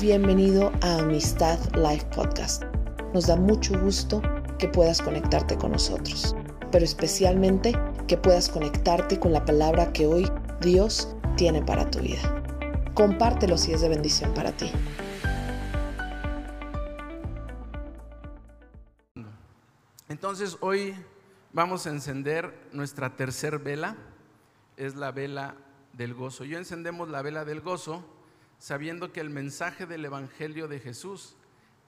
[0.00, 2.62] Bienvenido a Amistad Life Podcast.
[3.12, 4.22] Nos da mucho gusto
[4.56, 6.36] que puedas conectarte con nosotros,
[6.70, 7.76] pero especialmente
[8.06, 10.30] que puedas conectarte con la palabra que hoy
[10.60, 12.44] Dios tiene para tu vida.
[12.94, 14.70] Compártelo si es de bendición para ti.
[20.08, 20.94] Entonces hoy
[21.52, 23.96] vamos a encender nuestra tercer vela,
[24.76, 25.56] es la vela
[25.92, 26.44] del gozo.
[26.44, 28.04] Y encendemos la vela del gozo
[28.58, 31.36] sabiendo que el mensaje del Evangelio de Jesús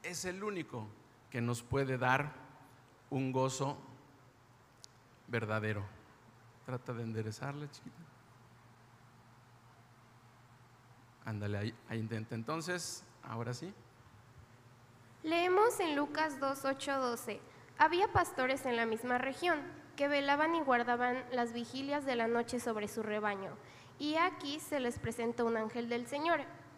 [0.02, 0.87] es el único
[1.30, 2.33] que nos puede dar
[3.10, 3.79] un gozo
[5.27, 5.84] verdadero.
[6.66, 8.02] Trata de enderezarla, chiquita.
[11.24, 12.34] Ándale, ahí, ahí intenta.
[12.34, 13.73] Entonces, ahora sí.
[15.23, 17.41] Leemos en Lucas 2, 8, 12.
[17.79, 19.60] Había pastores en la misma región
[19.96, 23.57] que velaban y guardaban las vigilias de la noche sobre su rebaño.
[23.98, 26.41] Y aquí se les presentó un ángel del Señor,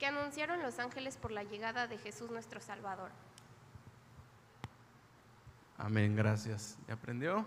[0.00, 3.10] que anunciaron los ángeles por la llegada de Jesús nuestro Salvador.
[5.76, 6.78] Amén, gracias.
[6.88, 7.44] ¿Ya aprendió?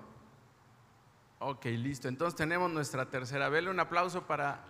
[1.40, 2.08] Ok, listo.
[2.08, 3.72] Entonces tenemos nuestra tercera vela.
[3.72, 4.64] Un aplauso para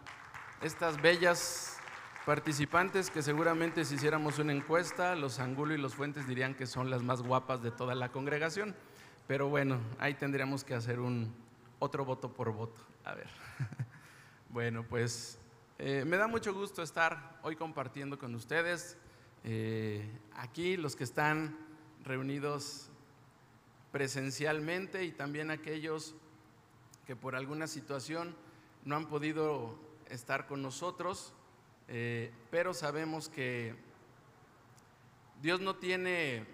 [0.61, 1.77] estas bellas
[2.25, 6.89] participantes que seguramente si hiciéramos una encuesta, los Angulo y los Fuentes dirían que son
[6.89, 8.75] las más guapas de toda la congregación.
[9.27, 11.35] Pero bueno, ahí tendríamos que hacer un
[11.79, 12.81] otro voto por voto.
[13.03, 13.27] A ver.
[14.53, 15.39] Bueno, pues
[15.85, 18.95] eh, me da mucho gusto estar hoy compartiendo con ustedes.
[19.43, 21.57] eh, aquí los que están
[22.05, 22.87] reunidos
[23.91, 26.15] presencialmente y también aquellos
[27.05, 28.33] que por alguna situación
[28.85, 29.77] no han podido
[30.09, 31.33] estar con nosotros,
[31.89, 33.75] eh, pero sabemos que
[35.41, 36.45] Dios no tiene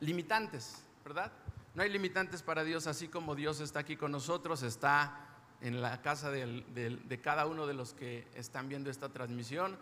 [0.00, 1.30] limitantes, ¿verdad?
[1.74, 5.26] No hay limitantes para Dios, así como Dios está aquí con nosotros, está
[5.60, 9.76] en la casa de cada uno de los que están viendo esta transmisión,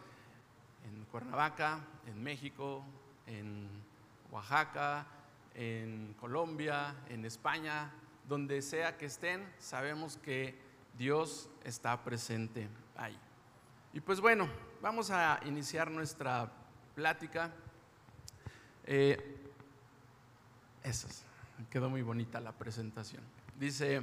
[0.86, 2.84] en Cuernavaca, en México,
[3.26, 3.68] en
[4.30, 5.06] Oaxaca,
[5.54, 7.90] en Colombia, en España,
[8.28, 10.58] donde sea que estén, sabemos que
[10.96, 13.18] Dios está presente ahí.
[13.92, 14.48] Y pues bueno,
[14.82, 16.50] vamos a iniciar nuestra
[16.94, 17.50] plática.
[18.84, 19.50] Eh,
[20.82, 21.24] eso es,
[21.70, 23.22] quedó muy bonita la presentación.
[23.58, 24.02] Dice,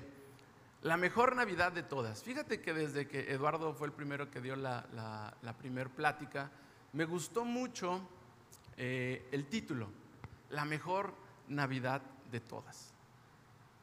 [0.86, 2.22] la mejor Navidad de todas.
[2.22, 6.52] Fíjate que desde que Eduardo fue el primero que dio la, la, la primer plática,
[6.94, 8.08] me gustó mucho
[8.78, 9.90] eh, el título,
[10.52, 11.16] La mejor
[11.48, 12.94] Navidad de todas.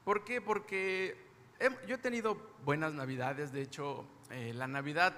[0.05, 0.41] ¿Por qué?
[0.41, 1.27] Porque
[1.89, 5.13] yo he tenido buenas Navidades, de hecho, eh, la Navidad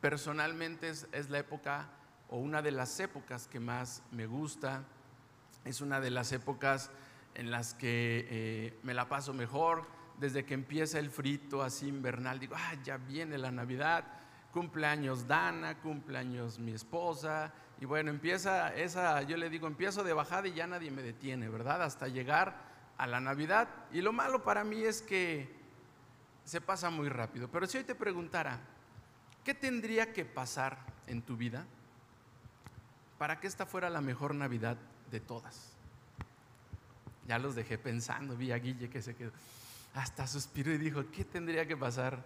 [0.00, 1.88] personalmente es, es la época
[2.28, 4.84] o una de las épocas que más me gusta,
[5.64, 6.92] es una de las épocas
[7.34, 12.38] en las que eh, me la paso mejor, desde que empieza el frito así invernal,
[12.38, 14.04] digo, ah, ya viene la Navidad,
[14.52, 20.46] cumpleaños Dana, cumpleaños mi esposa, y bueno, empieza esa, yo le digo, empiezo de bajada
[20.46, 21.82] y ya nadie me detiene, ¿verdad?
[21.82, 22.54] Hasta llegar
[22.96, 23.68] a la Navidad.
[23.90, 25.52] Y lo malo para mí es que
[26.44, 27.48] se pasa muy rápido.
[27.48, 28.60] Pero si hoy te preguntara,
[29.42, 30.78] ¿qué tendría que pasar
[31.08, 31.66] en tu vida
[33.18, 34.76] para que esta fuera la mejor Navidad
[35.10, 35.72] de todas?
[37.26, 39.32] Ya los dejé pensando, vi a Guille que se quedó,
[39.94, 42.24] hasta suspiró y dijo, ¿qué tendría que pasar?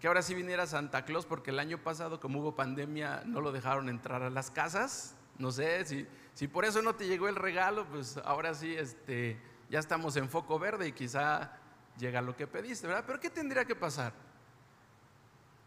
[0.00, 3.52] Que ahora sí viniera Santa Claus, porque el año pasado, como hubo pandemia, no lo
[3.52, 5.14] dejaron entrar a las casas.
[5.38, 9.38] No sé, si, si por eso no te llegó el regalo, pues ahora sí, este,
[9.70, 11.52] ya estamos en foco verde y quizá
[11.98, 13.04] llega lo que pediste, ¿verdad?
[13.06, 14.12] Pero ¿qué tendría que pasar?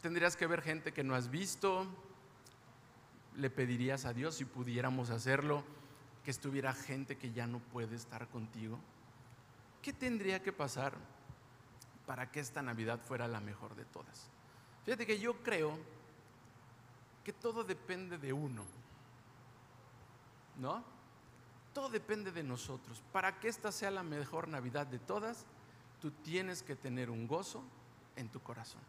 [0.01, 1.87] Tendrías que ver gente que no has visto,
[3.35, 5.63] le pedirías a Dios si pudiéramos hacerlo,
[6.23, 8.79] que estuviera gente que ya no puede estar contigo.
[9.81, 10.93] ¿Qué tendría que pasar
[12.07, 14.31] para que esta Navidad fuera la mejor de todas?
[14.85, 15.77] Fíjate que yo creo
[17.23, 18.63] que todo depende de uno,
[20.55, 20.83] ¿no?
[21.73, 23.03] Todo depende de nosotros.
[23.11, 25.45] Para que esta sea la mejor Navidad de todas,
[26.01, 27.61] tú tienes que tener un gozo
[28.15, 28.81] en tu corazón.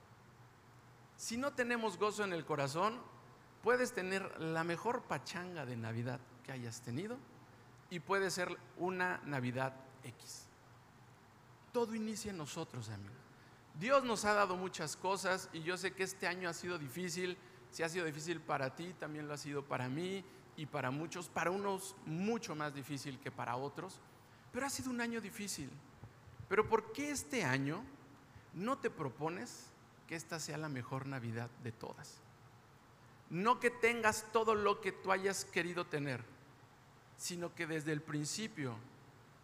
[1.16, 2.98] Si no tenemos gozo en el corazón,
[3.62, 7.18] puedes tener la mejor pachanga de Navidad que hayas tenido
[7.90, 9.74] y puede ser una Navidad
[10.04, 10.47] X.
[11.78, 13.14] Todo inicia en nosotros, amigos.
[13.78, 17.38] Dios nos ha dado muchas cosas y yo sé que este año ha sido difícil
[17.70, 20.24] si ha sido difícil para ti, también lo ha sido para mí
[20.56, 24.00] y para muchos, para unos mucho más difícil que para otros,
[24.52, 25.70] pero ha sido un año difícil.
[26.48, 27.84] Pero ¿por qué este año
[28.54, 29.70] no te propones
[30.08, 32.16] que esta sea la mejor Navidad de todas?
[33.30, 36.24] No que tengas todo lo que tú hayas querido tener,
[37.16, 38.74] sino que desde el principio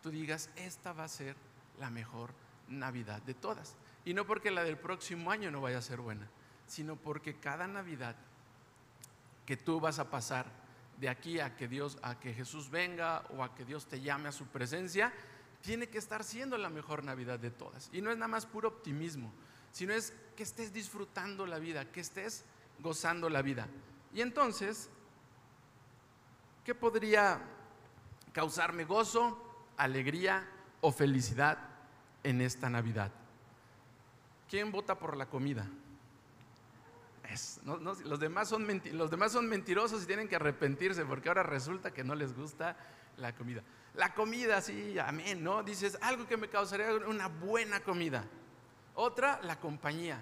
[0.02, 1.36] tú digas, esta va a ser
[1.78, 2.32] la mejor
[2.68, 3.76] Navidad de todas.
[4.04, 6.28] Y no porque la del próximo año no vaya a ser buena,
[6.66, 8.16] sino porque cada Navidad
[9.46, 10.46] que tú vas a pasar
[10.98, 14.28] de aquí a que Dios, a que Jesús venga o a que Dios te llame
[14.28, 15.12] a su presencia,
[15.60, 17.88] tiene que estar siendo la mejor Navidad de todas.
[17.92, 19.32] Y no es nada más puro optimismo,
[19.72, 22.44] sino es que estés disfrutando la vida, que estés
[22.80, 23.66] gozando la vida.
[24.12, 24.90] Y entonces,
[26.64, 27.40] ¿qué podría
[28.32, 30.46] causarme gozo, alegría
[30.84, 31.56] o felicidad
[32.22, 33.10] en esta Navidad?
[34.50, 35.66] ¿Quién vota por la comida?
[37.64, 42.04] los, demás son los demás son mentirosos y tienen que arrepentirse porque ahora resulta que
[42.04, 42.76] no les gusta
[43.16, 43.62] la comida.
[43.94, 45.62] La comida, sí, amén, ¿no?
[45.62, 48.26] Dices, algo que me causaría una buena comida.
[48.94, 50.20] Otra, la compañía.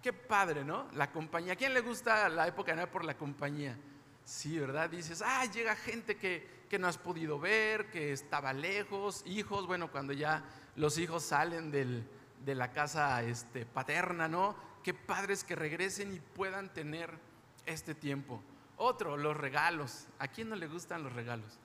[0.00, 0.86] Qué padre, ¿no?
[0.92, 1.54] La compañía.
[1.54, 3.76] ¿A quién le gusta la época de por la compañía?
[4.24, 4.88] Sí, ¿verdad?
[4.88, 9.90] Dices, ah, llega gente que, que no has podido ver, que estaba lejos, hijos, bueno,
[9.90, 10.44] cuando ya
[10.76, 12.08] los hijos salen del,
[12.44, 14.54] de la casa este, paterna, ¿no?
[14.84, 17.10] Qué padres que regresen y puedan tener
[17.66, 18.40] este tiempo.
[18.76, 20.06] Otro, los regalos.
[20.20, 21.58] ¿A quién no le gustan los regalos?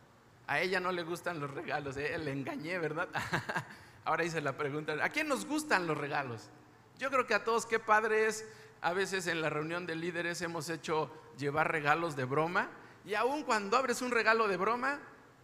[0.47, 3.07] A ella no le gustan los regalos, eh, le engañé, ¿verdad?
[4.05, 6.49] Ahora hice la pregunta, ¿a quién nos gustan los regalos?
[6.97, 8.43] Yo creo que a todos, qué padres.
[8.81, 12.69] A veces en la reunión de líderes hemos hecho llevar regalos de broma
[13.05, 14.99] y aún cuando abres un regalo de broma,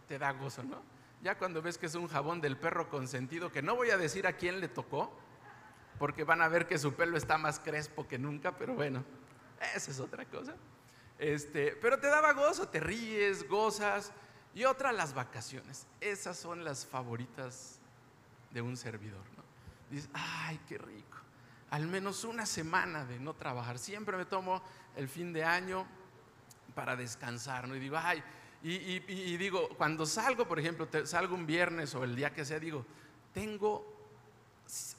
[0.08, 0.82] te da gozo, ¿no?
[1.22, 4.26] Ya cuando ves que es un jabón del perro consentido, que no voy a decir
[4.26, 5.16] a quién le tocó,
[5.98, 9.04] porque van a ver que su pelo está más crespo que nunca, pero bueno,
[9.74, 10.54] esa es otra cosa.
[11.18, 14.12] Este, pero te daba gozo, te ríes, gozas.
[14.54, 15.86] Y otra, las vacaciones.
[16.00, 17.78] Esas son las favoritas
[18.50, 19.24] de un servidor.
[19.36, 19.44] ¿no?
[19.88, 21.18] Dices, ay, qué rico.
[21.70, 23.78] Al menos una semana de no trabajar.
[23.78, 24.62] Siempre me tomo
[24.96, 25.86] el fin de año
[26.74, 27.68] para descansar.
[27.68, 27.76] ¿no?
[27.76, 28.22] Y digo, ay,
[28.64, 32.86] y, digo, cuando salgo, por ejemplo, salgo un viernes o el día que sea, digo,
[33.34, 33.84] tengo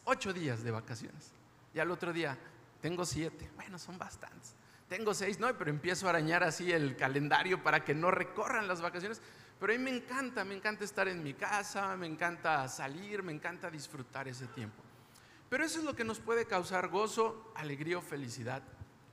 [0.04, 1.32] ocho días de vacaciones.
[1.74, 2.38] Y al otro día,
[2.82, 3.50] tengo siete.
[3.56, 4.56] Bueno, son bastantes.
[4.90, 8.82] Tengo seis, no, pero empiezo a arañar así el calendario para que no recorran las
[8.82, 9.22] vacaciones.
[9.60, 13.32] Pero a mí me encanta, me encanta estar en mi casa, me encanta salir, me
[13.32, 14.84] encanta disfrutar ese tiempo.
[15.50, 18.62] Pero eso es lo que nos puede causar gozo, alegría o felicidad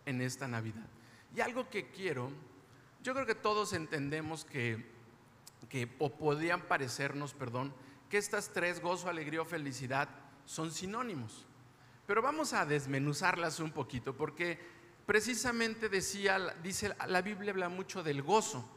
[0.06, 0.88] en esta Navidad.
[1.36, 2.32] Y algo que quiero,
[3.02, 4.84] yo creo que todos entendemos que,
[5.68, 7.72] que o podrían parecernos, perdón,
[8.08, 10.08] que estas tres, gozo, alegría o felicidad,
[10.44, 11.46] son sinónimos.
[12.06, 14.58] Pero vamos a desmenuzarlas un poquito, porque
[15.06, 18.68] precisamente decía, dice, la Biblia habla mucho del gozo.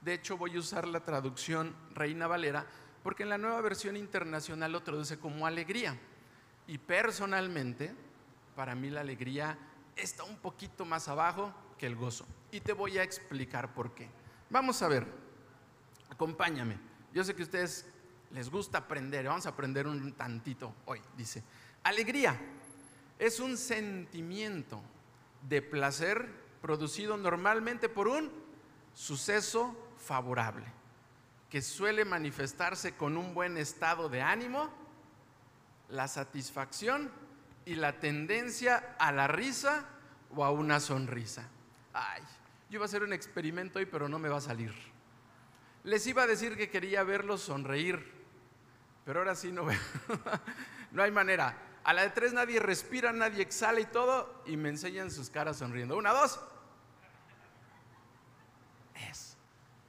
[0.00, 2.66] De hecho, voy a usar la traducción Reina Valera,
[3.02, 5.98] porque en la nueva versión internacional lo traduce como alegría.
[6.66, 7.94] Y personalmente,
[8.56, 9.58] para mí la alegría
[9.96, 12.26] está un poquito más abajo que el gozo.
[12.50, 14.08] Y te voy a explicar por qué.
[14.50, 15.06] Vamos a ver,
[16.10, 16.78] acompáñame.
[17.12, 17.86] Yo sé que ustedes
[18.30, 21.42] les gusta aprender, vamos a aprender un tantito hoy, dice.
[21.82, 22.38] Alegría
[23.18, 24.82] es un sentimiento
[25.48, 26.28] de placer
[26.60, 28.30] producido normalmente por un
[28.92, 30.66] suceso favorable,
[31.48, 34.68] que suele manifestarse con un buen estado de ánimo,
[35.88, 37.10] la satisfacción
[37.64, 39.86] y la tendencia a la risa
[40.34, 41.48] o a una sonrisa.
[41.98, 42.22] Ay,
[42.70, 44.72] yo iba a hacer un experimento hoy, pero no me va a salir.
[45.82, 48.14] Les iba a decir que quería verlos sonreír,
[49.04, 49.66] pero ahora sí no
[50.92, 51.56] no hay manera.
[51.82, 55.56] A la de tres nadie respira, nadie exhala y todo, y me enseñan sus caras
[55.56, 55.96] sonriendo.
[55.96, 56.38] Una, dos.
[59.10, 59.36] Es.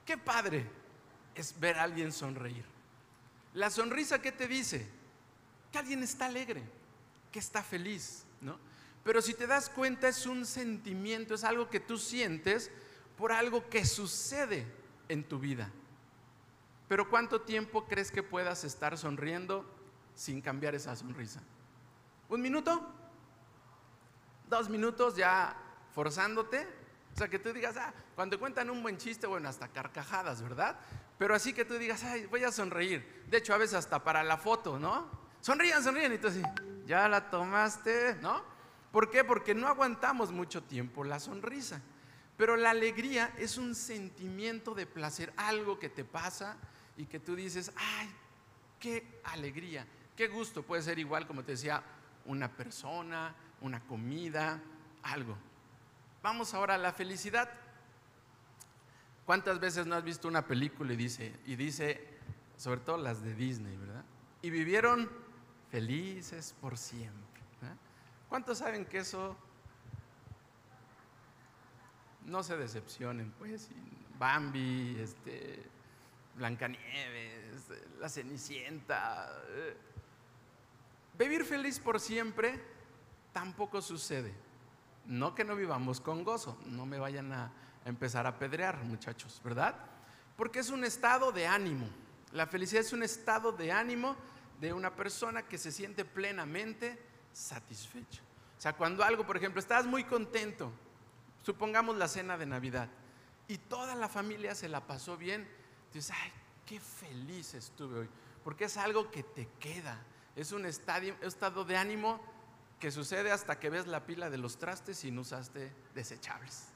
[0.06, 0.66] Qué padre
[1.36, 2.66] es ver a alguien sonreír.
[3.54, 4.88] La sonrisa, ¿qué te dice?
[5.72, 6.64] Que alguien está alegre,
[7.32, 8.69] que está feliz, ¿no?
[9.04, 12.72] Pero si te das cuenta, es un sentimiento, es algo que tú sientes
[13.18, 14.66] por algo que sucede
[15.08, 15.72] en tu vida.
[16.88, 19.66] Pero ¿cuánto tiempo crees que puedas estar sonriendo
[20.16, 21.42] sin cambiar esa sonrisa?
[22.30, 22.88] ¿Un minuto?
[24.48, 25.56] ¿Dos minutos ya
[25.94, 26.68] forzándote?
[27.14, 30.80] O sea, que tú digas, ah, cuando cuentan un buen chiste, bueno, hasta carcajadas, ¿verdad?
[31.18, 33.26] Pero así que tú digas, ay, voy a sonreír.
[33.28, 35.08] De hecho, a veces hasta para la foto, ¿no?
[35.42, 36.14] Sonrían, sonrían.
[36.14, 36.42] Y tú así,
[36.86, 38.42] ya la tomaste, ¿no?
[38.92, 39.24] ¿Por qué?
[39.24, 41.82] Porque no aguantamos mucho tiempo la sonrisa.
[42.38, 46.58] Pero la alegría es un sentimiento de placer, algo que te pasa,
[47.00, 48.10] y que tú dices, ay,
[48.80, 50.64] qué alegría, qué gusto.
[50.64, 51.82] Puede ser igual, como te decía,
[52.26, 54.62] una persona, una comida,
[55.04, 55.38] algo.
[56.22, 57.50] Vamos ahora a la felicidad.
[59.26, 62.06] ¿Cuántas veces no has visto una película y dice, y dice,
[62.58, 64.04] sobre todo las de Disney, ¿verdad?
[64.42, 65.10] Y vivieron
[65.70, 67.29] felices por siempre.
[68.30, 69.36] ¿Cuántos saben que eso
[72.26, 73.70] no se decepcionen, pues?
[74.20, 75.64] Bambi, este,
[76.36, 77.70] Blancanieves,
[78.00, 79.30] la Cenicienta.
[79.50, 79.78] Eh,
[81.18, 82.62] vivir feliz por siempre
[83.34, 84.34] tampoco sucede.
[85.06, 87.52] No que no vivamos con gozo, no me vayan a,
[87.86, 89.74] empezar a pedrear, muchachos, ¿verdad?
[90.38, 91.90] Porque es un estado de ánimo.
[92.32, 94.16] La felicidad es un estado de ánimo
[94.62, 98.22] de una persona que se siente plenamente satisfecha.
[98.58, 100.72] O sea, cuando algo, por ejemplo, estás muy contento,
[101.44, 102.90] supongamos la cena de Navidad,
[103.48, 105.48] y toda la familia se la pasó bien,
[105.94, 106.32] dices, ay,
[106.66, 108.10] qué feliz estuve hoy,
[108.44, 109.98] porque es algo que te queda,
[110.36, 112.22] es un estado de ánimo
[112.80, 116.68] que sucede hasta que ves la pila de los trastes y no usaste desechables.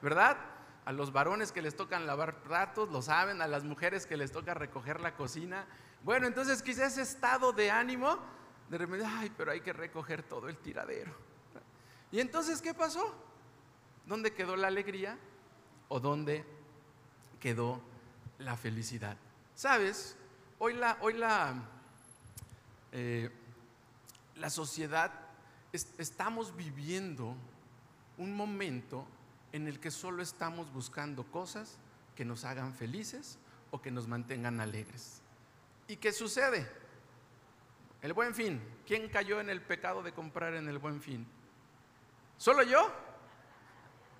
[0.00, 0.36] ¿Verdad?
[0.84, 4.32] A los varones que les tocan lavar platos, lo saben, a las mujeres que les
[4.32, 5.66] toca recoger la cocina.
[6.04, 8.18] Bueno, entonces quizás ese estado de ánimo,
[8.72, 11.14] de repente, ay, pero hay que recoger todo el tiradero.
[12.10, 13.14] ¿Y entonces qué pasó?
[14.06, 15.18] ¿Dónde quedó la alegría?
[15.88, 16.42] ¿O dónde
[17.38, 17.82] quedó
[18.38, 19.18] la felicidad?
[19.54, 20.16] ¿Sabes?
[20.58, 21.68] Hoy la, hoy la,
[22.92, 23.30] eh,
[24.36, 25.12] la sociedad
[25.98, 27.36] estamos viviendo
[28.16, 29.06] un momento
[29.52, 31.76] en el que solo estamos buscando cosas
[32.16, 33.36] que nos hagan felices
[33.70, 35.20] o que nos mantengan alegres.
[35.88, 36.81] ¿Y qué sucede?
[38.02, 38.60] El buen fin.
[38.84, 41.26] ¿Quién cayó en el pecado de comprar en el buen fin?
[42.36, 42.92] ¿Solo yo?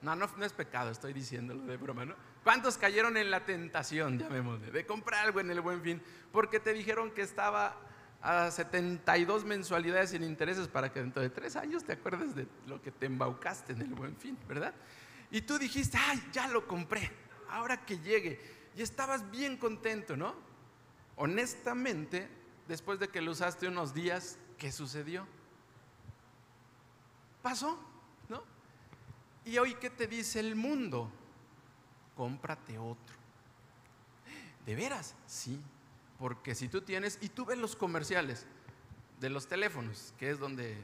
[0.03, 2.15] No, no, es pecado, estoy diciéndolo de broma, ¿no?
[2.43, 6.03] ¿Cuántos cayeron en la tentación, llamémosle, de comprar algo en el buen fin?
[6.33, 7.77] Porque te dijeron que estaba
[8.21, 12.81] a 72 mensualidades sin intereses para que dentro de tres años te acuerdes de lo
[12.81, 14.75] que te embaucaste en el buen fin, ¿verdad?
[15.31, 17.11] Y tú dijiste, ay, ya lo compré,
[17.49, 18.41] ahora que llegue.
[18.77, 20.35] Y estabas bien contento, ¿no?
[21.17, 22.29] Honestamente,
[22.69, 25.26] después de que lo usaste unos días, ¿qué sucedió?
[27.42, 27.78] Pasó,
[28.28, 28.42] ¿no?
[29.45, 31.11] Y hoy, ¿qué te dice el mundo?
[32.16, 33.16] Cómprate otro.
[34.64, 35.14] ¿De veras?
[35.26, 35.61] Sí,
[36.19, 38.47] porque si tú tienes, y tú ves los comerciales
[39.19, 40.76] de los teléfonos, que es donde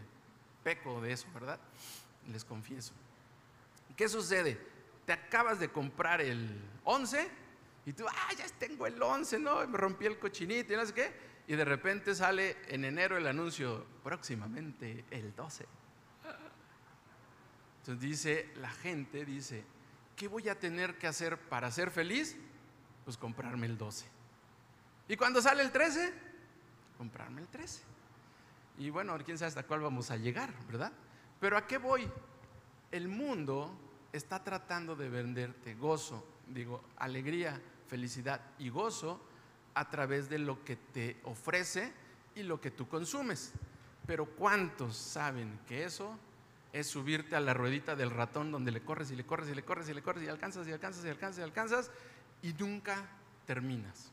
[0.65, 1.61] peco de eso, ¿verdad?
[2.29, 2.93] Les confieso.
[3.97, 4.61] ¿Qué sucede?
[5.07, 7.31] Te acabas de comprar el 11
[7.87, 9.67] y tú, ah, ya tengo el 11, ¿no?
[9.67, 11.28] Me rompí el cochinito y no sé qué.
[11.49, 15.67] Y de repente sale en enero el anuncio, próximamente el 12.
[17.81, 19.65] Entonces dice, la gente dice,
[20.15, 22.37] ¿qué voy a tener que hacer para ser feliz?
[23.07, 24.05] Pues comprarme el 12.
[25.09, 26.13] Y cuando sale el 13,
[26.99, 27.83] comprarme el 13.
[28.77, 30.93] Y bueno, quién sabe hasta cuál vamos a llegar, ¿verdad?
[31.41, 32.07] Pero ¿a qué voy?
[32.93, 33.75] El mundo
[34.13, 39.28] está tratando de venderte gozo, digo, alegría, felicidad y gozo
[39.79, 41.93] a través de lo que te ofrece
[42.35, 43.53] y lo que tú consumes.
[44.07, 46.19] Pero ¿cuántos saben que eso
[46.73, 49.63] es subirte a la ruedita del ratón donde le corres y le corres y le
[49.63, 51.91] corres y le corres y alcanzas y alcanzas y alcanzas y alcanzas
[52.43, 53.07] y nunca
[53.47, 54.11] terminas?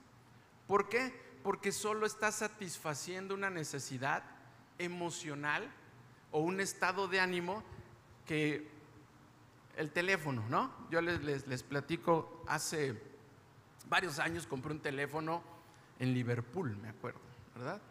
[0.67, 1.11] ¿Por qué?
[1.41, 4.23] Porque solo estás satisfaciendo una necesidad
[4.77, 5.67] emocional
[6.31, 7.63] o un estado de ánimo
[8.27, 8.69] que
[9.77, 10.71] el teléfono, ¿no?
[10.91, 13.01] Yo les, les, platico, hace
[13.89, 15.54] varios años compré un teléfono
[15.99, 17.21] en Liverpool, me acuerdo,
[17.55, 17.81] ¿verdad?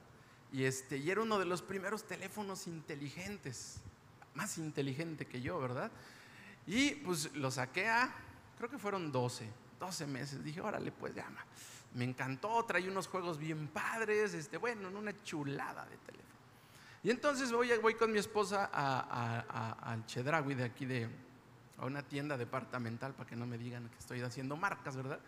[0.53, 3.81] Y, este, y era uno de los primeros teléfonos inteligentes,
[4.35, 5.91] más inteligente que yo, ¿verdad?
[6.67, 8.15] Y pues lo saqué a,
[8.57, 9.49] creo que fueron 12,
[9.81, 10.45] 12 meses.
[10.45, 11.45] Dije, órale, pues llama
[11.95, 16.25] me encantó, trae unos juegos bien padres, este, bueno, en una chulada de teléfono.
[17.03, 21.09] Y entonces voy, voy con mi esposa al Chedraui de aquí de,
[21.79, 25.21] a una tienda departamental para que no me digan que estoy haciendo marcas, ¿verdad?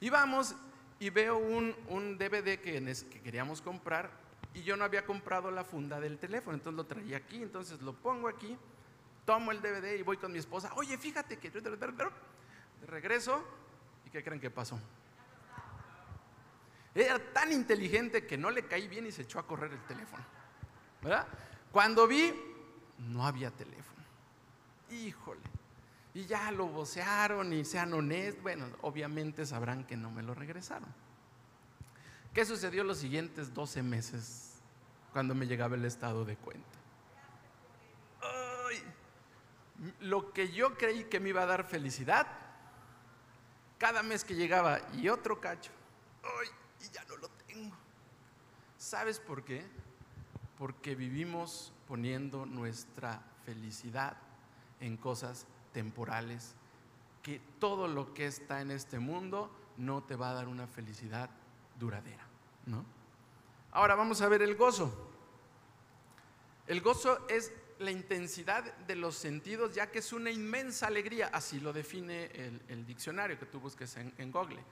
[0.00, 0.54] Y vamos
[0.98, 4.10] y veo un, un DVD que, que queríamos comprar
[4.54, 7.92] y yo no había comprado la funda del teléfono, entonces lo traía aquí, entonces lo
[7.92, 8.56] pongo aquí,
[9.24, 11.50] tomo el DVD y voy con mi esposa, oye, fíjate que...
[12.86, 13.42] Regreso,
[14.06, 14.78] ¿y qué creen que pasó?
[16.94, 20.22] Era tan inteligente que no le caí bien y se echó a correr el teléfono.
[21.02, 21.26] ¿Verdad?
[21.72, 22.32] Cuando vi,
[22.98, 24.04] no había teléfono.
[24.90, 25.40] Híjole.
[26.14, 28.42] Y ya lo vocearon y sean honestos.
[28.42, 30.88] Bueno, obviamente sabrán que no me lo regresaron.
[32.32, 34.54] ¿Qué sucedió los siguientes 12 meses
[35.12, 36.84] cuando me llegaba el estado de cuenta?
[40.00, 42.26] lo que yo creí que me iba a dar felicidad,
[43.78, 45.72] cada mes que llegaba y otro cacho,
[46.22, 46.48] ¡ay!
[46.80, 47.76] y ya no lo tengo.
[48.78, 49.64] ¿Sabes por qué?
[50.58, 54.16] Porque vivimos poniendo nuestra felicidad
[54.80, 56.54] en cosas temporales,
[57.22, 61.28] que todo lo que está en este mundo no te va a dar una felicidad
[61.78, 62.24] duradera,
[62.64, 62.86] ¿no?
[63.72, 65.10] Ahora vamos a ver el gozo.
[66.66, 71.60] El gozo es la intensidad de los sentidos, ya que es una inmensa alegría, así
[71.60, 72.26] lo define
[72.68, 74.62] el, diccionario que tú busques en, en Google.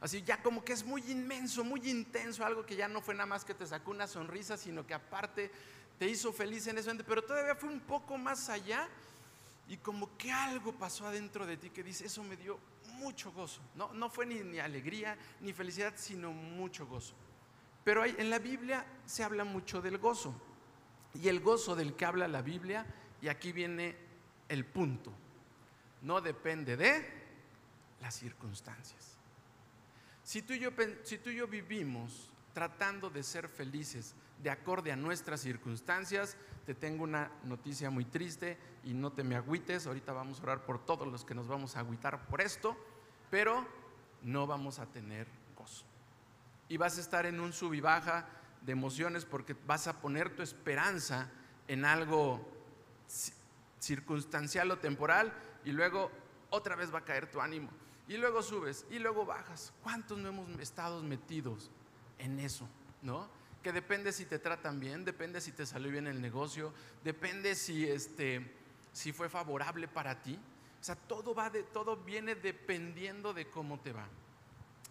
[0.00, 3.26] Así ya como que es muy inmenso, muy intenso, algo que ya no fue nada
[3.26, 5.50] más que te sacó una sonrisa, sino que aparte
[5.98, 8.88] te hizo feliz en ese momento, pero todavía fue un poco más allá
[9.70, 12.58] y como que algo pasó adentro de ti que dice, eso me dio
[12.94, 13.62] mucho gozo.
[13.76, 17.14] No, no fue ni, alegría ni felicidad, sino mucho gozo.
[17.84, 20.34] Pero en la Biblia se habla mucho del gozo.
[21.14, 22.84] Y el gozo del que habla la Biblia,
[23.22, 23.94] y aquí viene
[24.48, 25.12] el punto,
[26.02, 27.08] no depende de
[28.00, 29.18] las circunstancias.
[30.24, 30.54] Si tú,
[31.04, 36.74] si tú y yo vivimos tratando de ser felices de acorde a nuestras circunstancias, te
[36.74, 40.84] tengo una noticia muy triste y no te me agüites, ahorita vamos a orar por
[40.84, 42.76] todos los que nos vamos a agüitar por esto,
[43.30, 43.66] pero
[44.22, 45.84] no vamos a tener gozo.
[46.68, 48.26] Y vas a estar en un sub y baja
[48.62, 51.30] de emociones porque vas a poner tu esperanza
[51.68, 52.46] en algo
[53.78, 55.32] circunstancial o temporal
[55.64, 56.10] y luego
[56.50, 57.70] otra vez va a caer tu ánimo.
[58.08, 59.72] Y luego subes y luego bajas.
[59.82, 61.70] ¿Cuántos no hemos estado metidos
[62.18, 62.68] en eso?
[63.02, 63.28] ¿No?
[63.62, 66.72] Que depende si te tratan bien, depende si te salió bien el negocio,
[67.04, 68.56] depende si este
[68.92, 70.38] si fue favorable para ti.
[70.80, 74.08] O sea, todo va de todo viene dependiendo de cómo te va.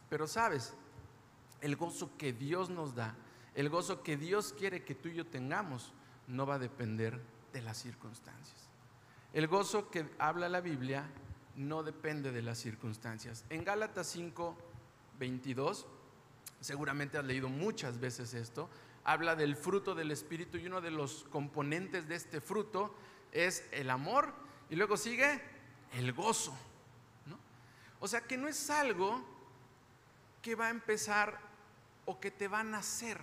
[0.09, 0.73] Pero sabes,
[1.61, 3.15] el gozo que Dios nos da
[3.55, 5.91] el gozo que Dios quiere que tú y yo tengamos
[6.27, 7.19] no va a depender
[7.51, 8.69] de las circunstancias.
[9.33, 11.09] El gozo que habla la Biblia
[11.55, 13.43] no depende de las circunstancias.
[13.49, 14.55] En Gálatas 5,
[15.19, 15.87] 22,
[16.61, 18.69] seguramente has leído muchas veces esto,
[19.03, 22.95] habla del fruto del Espíritu y uno de los componentes de este fruto
[23.31, 24.33] es el amor
[24.69, 25.41] y luego sigue
[25.93, 26.55] el gozo.
[28.01, 29.21] O sea que no es algo
[30.41, 31.39] que va a empezar
[32.05, 33.19] o que te va a nacer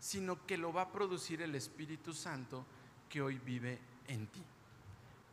[0.00, 2.64] sino que lo va a producir el Espíritu Santo
[3.08, 4.42] que hoy vive en ti.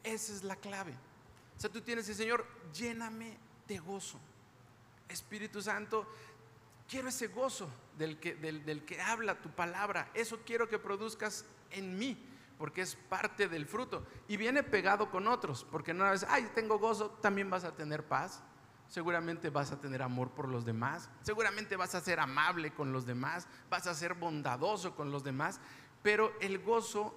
[0.04, 0.94] Esa es la clave.
[1.58, 3.38] O sea, tú tienes el Señor, lléname
[3.68, 4.20] de gozo.
[5.08, 6.08] Espíritu Santo,
[6.88, 10.10] quiero ese gozo del que, del, que habla tu palabra.
[10.14, 12.18] Eso quiero que produzcas en mí,
[12.58, 14.06] porque es parte del fruto.
[14.28, 18.04] Y viene pegado con otros, porque no es, ay, tengo gozo, también vas a tener
[18.04, 18.44] paz,
[18.88, 23.06] seguramente vas a tener amor por los demás, seguramente vas a ser amable con los
[23.06, 25.60] demás, vas a ser bondadoso con los demás,
[26.04, 27.16] pero el gozo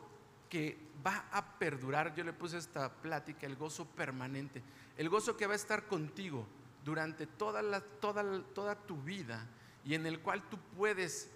[0.48, 4.62] que va a perdurar, yo le puse esta plática, el gozo permanente,
[4.96, 6.46] el gozo que va a estar contigo
[6.84, 9.46] durante toda, la, toda, toda tu vida
[9.84, 11.30] y en el cual tú puedes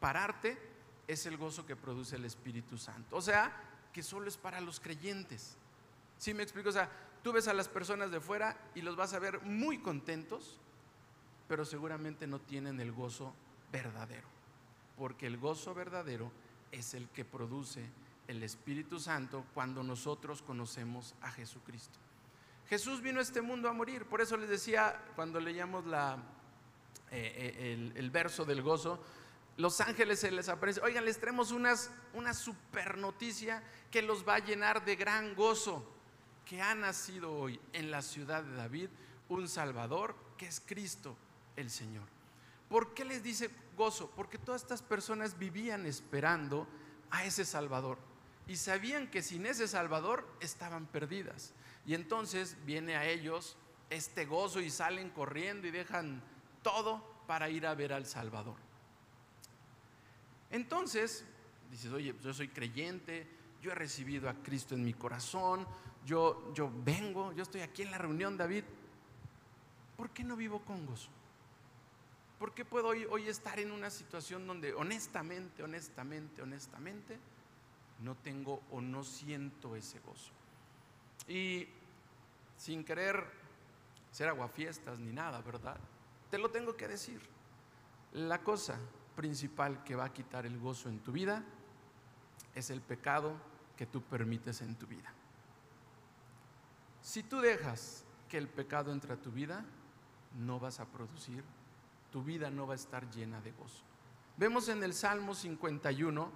[0.00, 0.58] pararte,
[1.08, 3.16] es el gozo que produce el Espíritu Santo.
[3.16, 3.52] O sea,
[3.92, 5.56] que solo es para los creyentes.
[6.18, 6.68] ¿Sí me explico?
[6.68, 6.90] O sea,
[7.22, 10.58] Tú ves a las personas de fuera y los vas a ver muy contentos,
[11.48, 13.34] pero seguramente no tienen el gozo
[13.70, 14.26] verdadero,
[14.96, 16.32] porque el gozo verdadero
[16.72, 17.84] es el que produce
[18.26, 21.98] el Espíritu Santo cuando nosotros conocemos a Jesucristo.
[22.68, 26.16] Jesús vino a este mundo a morir, por eso les decía cuando leíamos la,
[27.10, 29.02] eh, eh, el, verso del gozo,
[29.56, 34.36] los ángeles se les aparece, oigan, les traemos unas, una super noticia que los va
[34.36, 35.84] a llenar de gran gozo
[36.44, 38.88] que ha nacido hoy en la ciudad de David
[39.28, 41.16] un Salvador que es Cristo
[41.56, 42.08] el Señor.
[42.68, 44.10] ¿Por qué les dice gozo?
[44.14, 46.66] Porque todas estas personas vivían esperando
[47.10, 47.98] a ese Salvador
[48.46, 51.52] y sabían que sin ese Salvador estaban perdidas.
[51.86, 53.56] Y entonces viene a ellos
[53.90, 56.22] este gozo y salen corriendo y dejan
[56.62, 58.56] todo para ir a ver al Salvador.
[60.50, 61.24] Entonces,
[61.70, 63.26] dices, oye, yo soy creyente,
[63.62, 65.66] yo he recibido a Cristo en mi corazón,
[66.04, 68.64] yo, yo vengo, yo estoy aquí en la reunión, David.
[69.96, 71.10] ¿Por qué no vivo con gozo?
[72.38, 77.18] ¿Por qué puedo hoy, hoy estar en una situación donde honestamente, honestamente, honestamente,
[78.00, 80.32] no tengo o no siento ese gozo?
[81.28, 81.68] Y
[82.56, 83.24] sin querer
[84.10, 85.78] ser aguafiestas ni nada, ¿verdad?
[86.30, 87.20] Te lo tengo que decir.
[88.12, 88.78] La cosa
[89.16, 91.44] principal que va a quitar el gozo en tu vida
[92.54, 93.34] es el pecado
[93.76, 95.12] que tú permites en tu vida.
[97.02, 99.64] Si tú dejas que el pecado entre a tu vida,
[100.38, 101.42] no vas a producir,
[102.12, 103.82] tu vida no va a estar llena de gozo.
[104.36, 106.30] Vemos en el Salmo 51,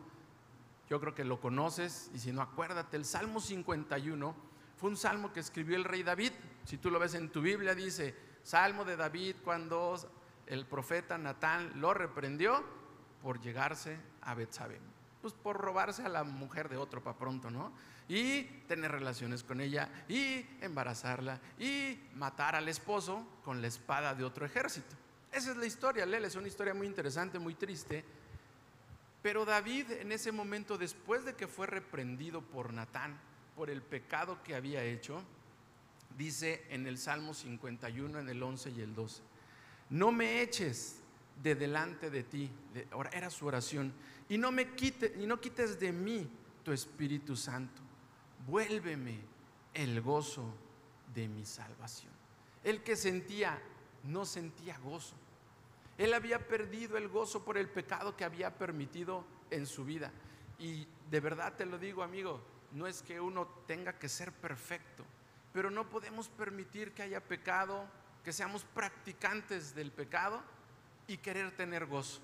[0.89, 4.35] yo creo que lo conoces, y si no, acuérdate, el Salmo 51
[4.77, 6.33] fue un salmo que escribió el rey David.
[6.65, 9.97] Si tú lo ves en tu Biblia, dice, Salmo de David cuando
[10.47, 12.63] el profeta Natán lo reprendió
[13.23, 14.79] por llegarse a Betsabé.
[15.23, 17.73] pues por robarse a la mujer de otro para pronto, ¿no?
[18.09, 24.23] Y tener relaciones con ella y embarazarla y matar al esposo con la espada de
[24.23, 24.95] otro ejército.
[25.33, 28.05] Esa es la historia, Lele, es una historia muy interesante, muy triste.
[29.23, 33.19] Pero David en ese momento, después de que fue reprendido por Natán
[33.57, 35.23] por el pecado que había hecho,
[36.17, 39.23] dice en el Salmo 51, en el 11 y el 12,
[39.91, 41.01] no me eches
[41.43, 42.51] de delante de ti,
[43.13, 43.93] era su oración,
[44.29, 46.29] y no me quite, y no quites de mí
[46.63, 47.83] tu Espíritu Santo.
[48.47, 49.21] Vuélveme
[49.75, 50.55] el gozo
[51.15, 52.13] de mi salvación.
[52.63, 53.61] El que sentía,
[54.05, 55.15] no sentía gozo.
[55.99, 60.11] Él había perdido el gozo por el pecado que había permitido en su vida.
[60.59, 62.41] Y de verdad te lo digo, amigo,
[62.73, 65.05] no es que uno tenga que ser perfecto,
[65.55, 67.87] pero no podemos permitir que haya pecado,
[68.25, 70.43] que seamos practicantes del pecado
[71.07, 72.21] y querer tener gozo.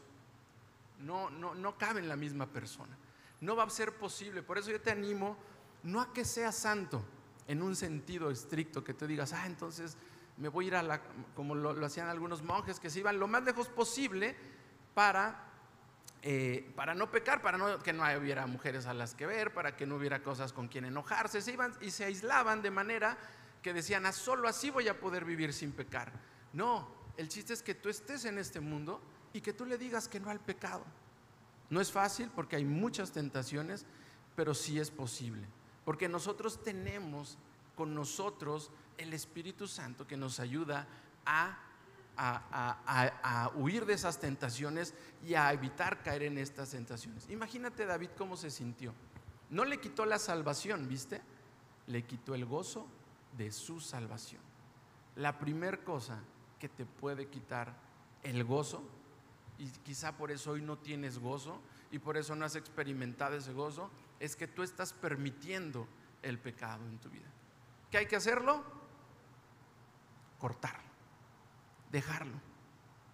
[0.98, 2.98] No, no, no cabe en la misma persona.
[3.40, 4.42] No va a ser posible.
[4.42, 5.36] Por eso yo te animo
[5.84, 7.04] no a que seas santo
[7.46, 9.96] en un sentido estricto, que tú digas, ah, entonces
[10.36, 11.00] me voy a ir a la,
[11.36, 14.34] como lo, hacían algunos monjes, que se iban lo más lejos posible
[14.92, 15.49] para,
[16.22, 19.76] eh, para no pecar, para no, que no hubiera mujeres a las que ver, para
[19.76, 21.40] que no hubiera cosas con quien enojarse.
[21.40, 23.16] Se iban y se aislaban de manera
[23.62, 26.12] que decían, ah, solo así voy a poder vivir sin pecar.
[26.52, 29.00] No, el chiste es que tú estés en este mundo
[29.32, 30.84] y que tú le digas que no al pecado.
[31.70, 33.86] No es fácil porque hay muchas tentaciones,
[34.34, 35.46] pero sí es posible.
[35.84, 37.38] Porque nosotros tenemos
[37.76, 40.86] con nosotros el Espíritu Santo que nos ayuda
[41.24, 41.58] a,
[42.16, 44.94] a, huir de esas tentaciones
[45.24, 47.28] y a evitar caer en estas tentaciones.
[47.30, 48.92] Imagínate David cómo se sintió.
[49.48, 51.20] No le quitó la salvación, ¿viste?
[51.86, 52.86] Le quitó el gozo
[53.36, 54.42] de su salvación.
[55.16, 56.20] La primera cosa
[56.58, 57.74] que te puede quitar
[58.22, 58.82] el gozo,
[59.58, 63.52] y quizá por eso hoy no tienes gozo y por eso no has experimentado ese
[63.52, 65.86] gozo, es que tú estás permitiendo
[66.22, 67.28] el pecado en tu vida.
[67.90, 68.62] ¿Qué hay que hacerlo?
[70.38, 70.89] Cortarlo,
[71.90, 72.40] dejarlo,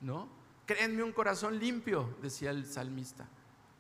[0.01, 0.29] ¿no?
[0.67, 3.29] Créenme un corazón limpio, decía el salmista,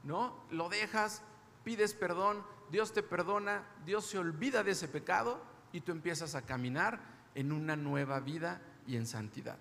[0.05, 0.37] ¿no?
[0.51, 1.23] Lo dejas,
[1.65, 5.41] pides perdón, Dios te perdona, Dios se olvida de ese pecado
[5.73, 7.01] y tú empiezas a caminar
[7.35, 9.59] en una nueva vida y en santidad.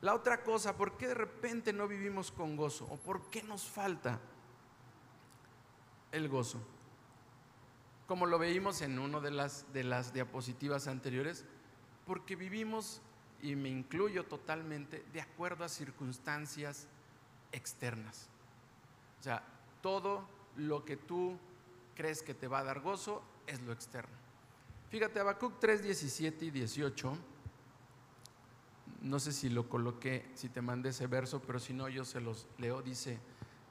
[0.00, 2.86] La otra cosa, ¿por qué de repente no vivimos con gozo?
[2.90, 4.18] ¿O por qué nos falta
[6.10, 6.60] el gozo?
[8.08, 11.44] Como lo veíamos en una de las, de las diapositivas anteriores,
[12.04, 13.00] porque vivimos,
[13.42, 16.86] y me incluyo totalmente, de acuerdo a circunstancias
[17.50, 18.28] externas.
[19.20, 19.42] O sea,
[19.82, 20.26] todo
[20.56, 21.36] lo que tú
[21.94, 24.14] crees que te va a dar gozo es lo externo.
[24.90, 27.18] Fíjate, Habacuc 3, 17 y 18
[29.02, 32.20] no sé si lo coloqué, si te mandé ese verso, pero si no, yo se
[32.20, 32.82] los leo.
[32.82, 33.18] Dice,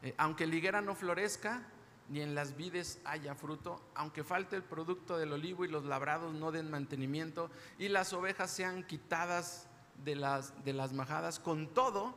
[0.04, 1.64] eh, aunque la higuera no florezca,
[2.10, 6.34] ni en las vides haya fruto, aunque falte el producto del olivo y los labrados
[6.34, 9.68] no den mantenimiento, y las ovejas sean quitadas
[10.04, 12.16] de las, de las majadas, con todo,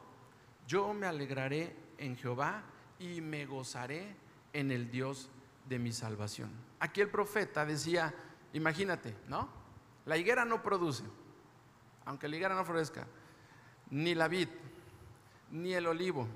[0.66, 2.62] yo me alegraré en Jehová
[2.98, 4.16] y me gozaré
[4.52, 5.28] en el Dios
[5.68, 6.50] de mi salvación.
[6.80, 8.14] Aquí el profeta decía,
[8.52, 9.48] imagínate, ¿no?
[10.06, 11.04] La higuera no produce
[12.04, 13.06] aunque la higuera no florezca,
[13.90, 14.48] ni la vid,
[15.50, 16.26] ni el olivo,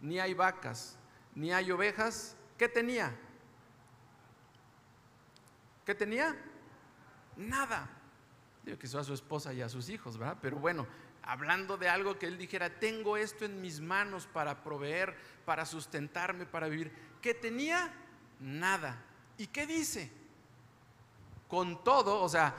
[0.00, 0.98] ni hay vacas,
[1.34, 3.16] ni hay ovejas, ¿qué tenía?
[5.86, 6.36] ¿Qué tenía?
[7.36, 7.88] Nada.
[8.64, 10.36] Digo que a su esposa y a sus hijos, ¿verdad?
[10.42, 10.86] Pero bueno,
[11.22, 15.16] hablando de algo que él dijera, tengo esto en mis manos para proveer,
[15.46, 16.92] para sustentarme, para vivir.
[17.22, 17.94] ¿Qué tenía?
[18.40, 19.02] Nada.
[19.38, 20.10] ¿Y qué dice?
[21.48, 22.54] Con todo, o sea,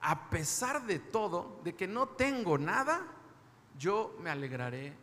[0.00, 3.06] a pesar de todo, de que no tengo nada,
[3.78, 4.94] yo me alegraré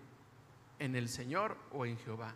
[0.80, 2.34] en el Señor o en Jehová.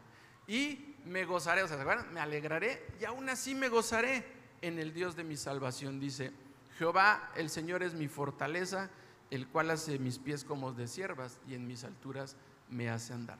[0.47, 1.77] Y me gozaré, o sea,
[2.11, 4.25] me alegraré y aún así me gozaré
[4.61, 5.99] en el Dios de mi salvación.
[5.99, 6.31] Dice,
[6.77, 8.89] Jehová, el Señor es mi fortaleza,
[9.31, 12.35] el cual hace mis pies como de siervas y en mis alturas
[12.69, 13.39] me hace andar.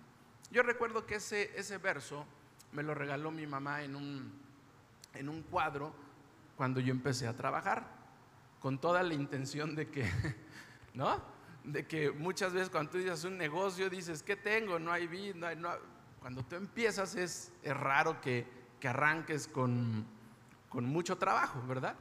[0.52, 2.26] Yo recuerdo que ese, ese verso
[2.72, 4.32] me lo regaló mi mamá en un,
[5.14, 5.94] en un cuadro
[6.56, 7.88] cuando yo empecé a trabajar
[8.60, 10.10] con toda la intención de que,
[10.94, 11.22] ¿no?
[11.64, 14.80] De que muchas veces cuando tú dices un negocio, dices, ¿qué tengo?
[14.80, 18.46] No hay vida, no cuando tú empiezas es, raro que,
[18.80, 20.06] que arranques con,
[20.70, 21.96] con, mucho trabajo, ¿verdad?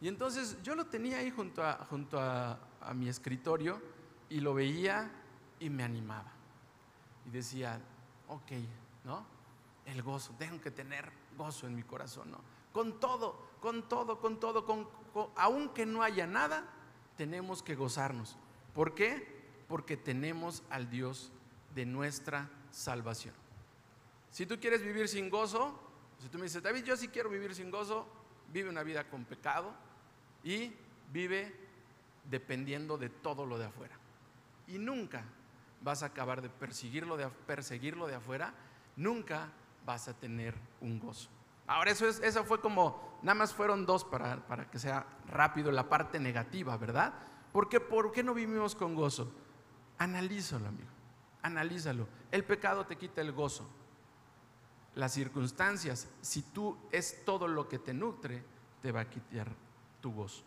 [0.00, 2.58] Y entonces yo lo tenía ahí junto, a,
[2.94, 3.80] mi escritorio
[4.28, 5.10] y lo veía
[5.60, 6.32] y me animaba.
[7.26, 7.80] Y decía,
[8.28, 8.52] ok,
[9.04, 9.26] ¿no?
[9.84, 12.40] El gozo, tengo que tener gozo en mi corazón, ¿no?
[12.72, 14.88] Con todo, con todo, con todo, con,
[15.36, 16.64] aunque no haya nada,
[17.16, 18.36] tenemos que gozarnos.
[18.74, 19.36] ¿Por qué?
[19.66, 21.32] Porque tenemos al Dios
[21.74, 23.34] de nuestra salvación.
[24.30, 25.84] Si tú quieres vivir sin gozo,
[26.20, 28.04] Si tú me dices, David, yo sí quiero vivir sin gozo,
[28.52, 29.72] vive una vida con pecado
[30.42, 30.72] y
[31.12, 31.54] vive
[32.24, 33.96] dependiendo de todo lo de afuera.
[34.66, 35.22] Y nunca
[35.80, 38.52] vas a acabar de perseguirlo de, perseguirlo de afuera,
[38.96, 39.48] nunca
[39.86, 41.30] vas a tener un gozo.
[41.66, 45.70] Ahora, eso, es, eso fue como, nada más fueron dos para, para que sea rápido
[45.70, 47.14] la parte negativa, ¿verdad?
[47.52, 49.32] Porque, ¿Por qué no vivimos con gozo?
[49.98, 50.88] Analízalo, amigo,
[51.42, 52.08] analízalo.
[52.30, 53.68] El pecado te quita el gozo.
[54.98, 58.42] Las circunstancias, si tú es todo lo que te nutre,
[58.82, 59.48] te va a quitar
[60.00, 60.42] tu gozo.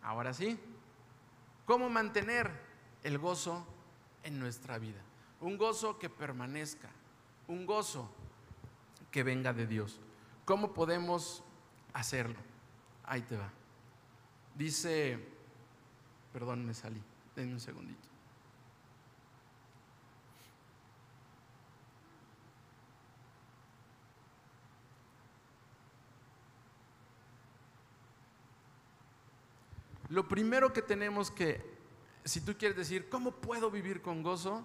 [0.00, 0.58] Ahora sí,
[1.66, 2.50] ¿cómo mantener
[3.02, 3.66] el gozo
[4.22, 5.02] en nuestra vida?
[5.42, 6.88] Un gozo que permanezca,
[7.48, 8.08] un gozo
[9.10, 10.00] que venga de Dios.
[10.46, 11.44] ¿Cómo podemos
[11.92, 12.38] hacerlo?
[13.04, 13.50] Ahí te va.
[14.54, 15.22] Dice,
[16.32, 17.02] perdón, me salí,
[17.34, 18.08] denme un segundito.
[30.08, 31.64] Lo primero que tenemos que,
[32.24, 34.64] si tú quieres decir, ¿cómo puedo vivir con gozo?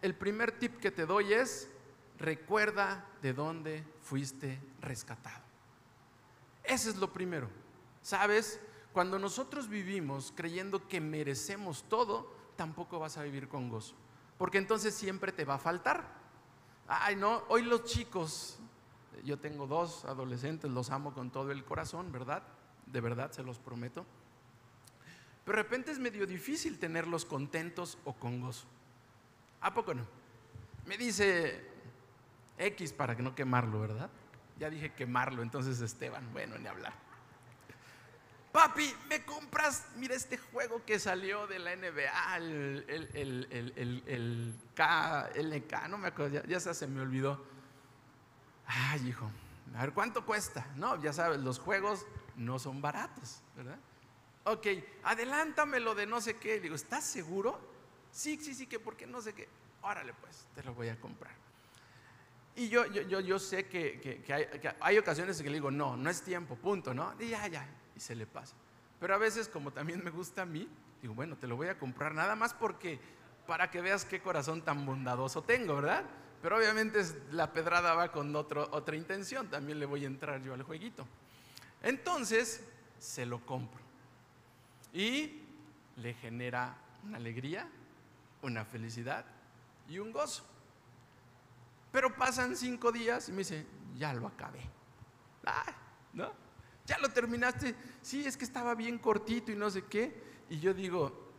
[0.00, 1.70] El primer tip que te doy es,
[2.18, 5.44] recuerda de dónde fuiste rescatado.
[6.64, 7.48] Ese es lo primero.
[8.02, 8.60] ¿Sabes?
[8.92, 13.94] Cuando nosotros vivimos creyendo que merecemos todo, tampoco vas a vivir con gozo.
[14.38, 16.16] Porque entonces siempre te va a faltar.
[16.86, 18.58] Ay, no, hoy los chicos,
[19.24, 22.42] yo tengo dos adolescentes, los amo con todo el corazón, ¿verdad?
[22.86, 24.06] De verdad, se los prometo.
[25.48, 28.66] Pero de repente es medio difícil tenerlos contentos o con gozo.
[29.62, 30.06] ¿A poco no?
[30.84, 31.66] Me dice
[32.58, 34.10] X para que no quemarlo, ¿verdad?
[34.58, 36.92] Ya dije quemarlo, entonces Esteban, bueno, ni hablar.
[38.52, 39.86] Papi, ¿me compras?
[39.96, 45.30] Mira este juego que salió de la NBA, el, el, el, el K,
[45.88, 47.42] no me acuerdo, ya, ya se me olvidó.
[48.66, 49.30] Ay, hijo,
[49.74, 50.66] a ver, ¿cuánto cuesta?
[50.76, 52.04] No, ya sabes, los juegos
[52.36, 53.78] no son baratos, ¿verdad?
[54.48, 54.66] Ok,
[55.04, 56.58] adelántamelo de no sé qué.
[56.58, 57.58] Digo, ¿estás seguro?
[58.10, 59.46] Sí, sí, sí, que porque no sé qué.
[59.82, 61.32] Órale, pues, te lo voy a comprar.
[62.56, 64.24] Y yo, yo, yo, sé que,
[64.80, 67.14] hay, ocasiones en que le digo, no, no es tiempo, punto, ¿no?
[67.20, 68.56] Y ya, ya, y se le pasa.
[68.98, 70.66] Pero a veces, como también me gusta a mí,
[71.02, 72.98] digo, bueno, te lo voy a comprar nada más porque,
[73.46, 76.04] para que veas qué corazón tan bondadoso tengo, ¿verdad?
[76.40, 77.00] Pero obviamente
[77.32, 81.06] la pedrada va con otra intención, también le voy a entrar yo al jueguito.
[81.82, 82.64] Entonces,
[82.98, 83.87] se lo compro.
[84.92, 85.42] Y
[85.96, 87.68] le genera una alegría,
[88.42, 89.24] una felicidad
[89.88, 90.44] y un gozo.
[91.92, 94.60] Pero pasan cinco días y me dice, ya lo acabé.
[96.12, 96.32] ¿No?
[96.86, 97.74] Ya lo terminaste.
[98.02, 100.22] Sí, es que estaba bien cortito y no sé qué.
[100.50, 101.30] Y yo digo,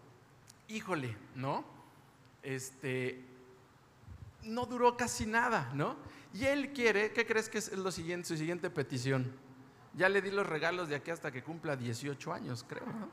[0.68, 1.66] híjole, ¿no?
[2.44, 3.24] Este,
[4.44, 5.98] no duró casi nada, ¿no?
[6.34, 9.32] Y él quiere, ¿qué crees que es lo siguiente, su siguiente petición?
[9.96, 13.10] Ya le di los regalos de aquí hasta que cumpla 18 años, creo, ¿no?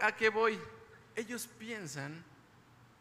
[0.00, 0.58] ¿A qué voy?
[1.14, 2.24] Ellos piensan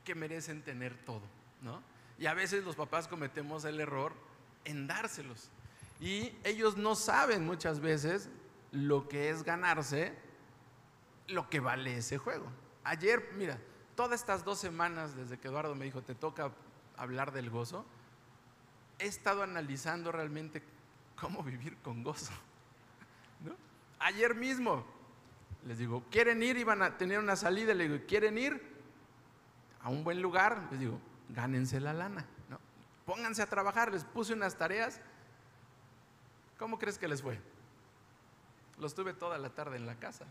[0.04, 1.22] que merecen tener todo,
[1.62, 1.82] ¿no?
[2.18, 4.14] Y a veces los papás cometemos el error
[4.66, 5.50] en dárselos.
[6.00, 8.30] Y ellos no saben muchas veces
[8.72, 10.14] lo que es ganarse
[11.28, 12.46] lo que vale ese juego.
[12.84, 13.60] Ayer, mira,
[13.96, 16.52] todas estas dos semanas desde que Eduardo me dijo, te toca
[16.98, 17.86] hablar del gozo,
[19.00, 20.64] he estado analizando realmente
[21.20, 22.34] cómo vivir con gozo.
[24.00, 24.86] Ayer mismo
[25.66, 26.58] les digo, ¿quieren ir?
[26.58, 28.62] Iban a tener una salida, les digo, ¿quieren ir
[29.82, 30.68] a un buen lugar?
[30.72, 32.60] Les digo, gánense la lana, ¿no?
[33.06, 35.00] Pónganse a trabajar, les puse unas tareas.
[36.58, 37.40] ¿Cómo crees que les fue?
[38.80, 40.26] Los tuve toda la tarde en la casa.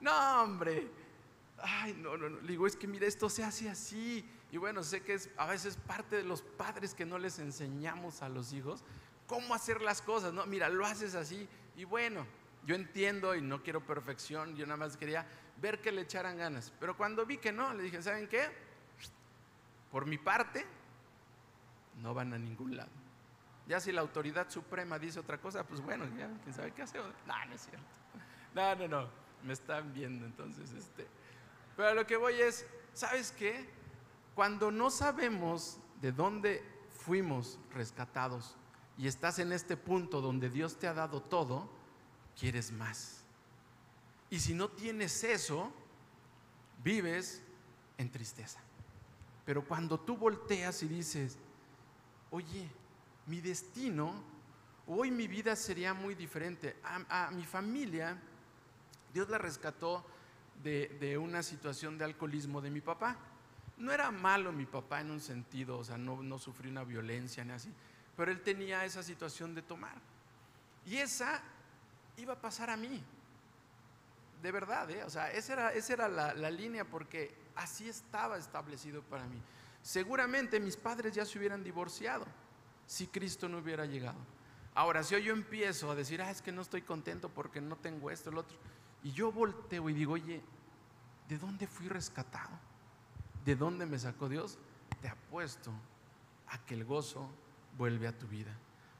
[0.00, 0.88] No, hombre.
[1.60, 2.40] Ay, no, no, no.
[2.40, 4.28] Le digo, es que mira, esto se hace así.
[4.50, 8.22] Y bueno, sé que es a veces parte de los padres que no les enseñamos
[8.22, 8.84] a los hijos
[9.28, 10.44] cómo hacer las cosas, ¿no?
[10.46, 11.46] Mira, lo haces así.
[11.76, 12.26] Y bueno,
[12.66, 15.26] yo entiendo y no quiero perfección, yo nada más quería
[15.60, 16.72] ver que le echaran ganas.
[16.78, 18.48] Pero cuando vi que no, le dije, ¿saben qué?
[19.90, 20.66] Por mi parte,
[22.02, 22.90] no van a ningún lado.
[23.66, 27.02] Ya si la autoridad suprema dice otra cosa, pues bueno, ya, quién sabe qué hacer.
[27.26, 27.86] No, no es cierto.
[28.54, 29.08] No, no, no.
[29.44, 30.72] Me están viendo entonces.
[30.72, 31.06] Este.
[31.76, 33.68] Pero lo que voy es, ¿sabes qué?
[34.34, 38.56] Cuando no sabemos de dónde fuimos rescatados
[38.96, 41.70] y estás en este punto donde Dios te ha dado todo,
[42.38, 43.24] quieres más.
[44.30, 45.72] Y si no tienes eso,
[46.82, 47.42] vives
[47.96, 48.60] en tristeza.
[49.44, 51.38] Pero cuando tú volteas y dices,
[52.30, 52.68] oye,
[53.26, 54.22] mi destino,
[54.86, 56.76] hoy mi vida sería muy diferente.
[56.82, 58.16] A, mi familia,
[59.12, 60.04] Dios la rescató
[60.62, 63.16] de, una situación de alcoholismo de mi papá.
[63.78, 67.52] No era malo mi papá en un sentido, o sea, no, no una violencia ni
[67.52, 67.72] así,
[68.16, 69.94] pero él tenía esa situación de tomar.
[70.84, 71.40] Y esa
[72.18, 73.02] iba a pasar a mí.
[74.42, 75.02] De verdad, ¿eh?
[75.04, 79.40] o sea, esa era, esa era la, la línea porque así estaba establecido para mí.
[79.82, 82.26] Seguramente mis padres ya se hubieran divorciado
[82.86, 84.18] si Cristo no hubiera llegado.
[84.74, 88.10] Ahora, si yo empiezo a decir, ah, es que no estoy contento porque no tengo
[88.10, 88.56] esto, el otro,
[89.02, 90.40] y yo volteo y digo, oye,
[91.28, 92.50] ¿de dónde fui rescatado?
[93.44, 94.58] ¿De dónde me sacó Dios?
[95.00, 95.72] Te apuesto
[96.48, 97.28] a que el gozo
[97.76, 98.56] vuelve a tu vida.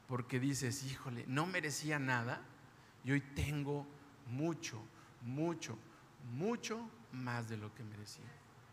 [0.07, 2.41] Porque dices, híjole, no merecía nada
[3.09, 3.87] y hoy tengo
[4.27, 4.79] mucho,
[5.23, 5.79] mucho,
[6.35, 6.79] mucho
[7.13, 8.27] más de lo que merecía.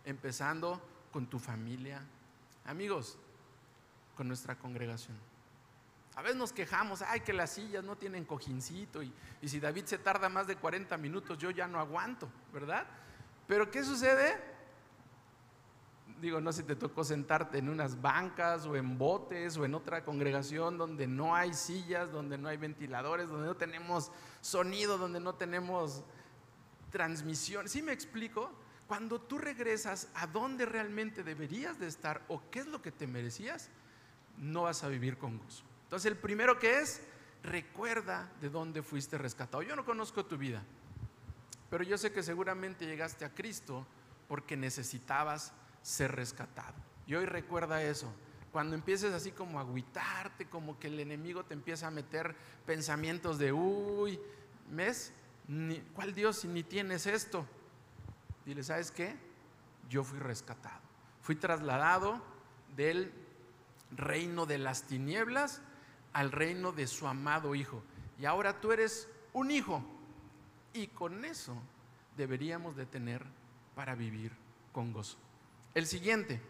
[0.04, 0.82] Empezando
[1.14, 2.02] con tu familia,
[2.66, 3.18] amigos,
[4.14, 5.16] con nuestra congregación.
[6.16, 9.86] A veces nos quejamos, ay, que las sillas no tienen cojincito y, y, si David
[9.86, 12.86] se tarda más de 40 minutos, yo ya no aguanto, ¿verdad?
[13.48, 14.38] Pero ¿qué sucede?
[16.22, 19.76] Digo, no sé si te tocó sentarte en unas bancas o en botes o en
[19.76, 25.20] otra congregación donde no hay sillas, donde no hay ventiladores, donde no tenemos sonido, donde
[25.20, 26.04] no tenemos
[26.90, 27.68] transmisión.
[27.68, 28.52] ¿Sí me explico?
[28.88, 33.08] Cuando tú regresas a donde realmente deberías de estar o qué es lo que te
[33.08, 33.70] merecías,
[34.38, 35.64] no vas a vivir con gozo.
[35.84, 37.02] Entonces el primero que es,
[37.44, 39.64] recuerda de dónde fuiste rescatado.
[39.64, 40.64] Yo no conozco tu vida,
[41.70, 43.86] pero yo sé que seguramente llegaste a Cristo
[44.28, 45.54] porque necesitabas
[45.86, 46.74] ser rescatado.
[47.06, 48.12] Y hoy recuerda eso.
[48.52, 53.38] Cuando empieces así como a agüitarte, como que el enemigo te empieza a meter pensamientos
[53.38, 54.20] de, uy,
[54.72, 55.14] ¿ves?
[55.94, 57.46] ¿Cuál Dios si ni tienes esto?
[58.46, 59.16] Dile, ¿sabes qué?
[59.88, 60.82] Yo fui rescatado.
[61.22, 62.20] Fui trasladado
[62.76, 63.14] del
[63.92, 65.62] reino de las tinieblas
[66.14, 67.84] al reino de su amado Hijo.
[68.18, 69.86] Y ahora tú eres un hijo.
[70.74, 71.56] Y con eso
[72.18, 73.24] deberíamos de tener
[73.76, 74.32] para vivir
[74.72, 75.18] con gozo.
[75.76, 76.42] El siguiente.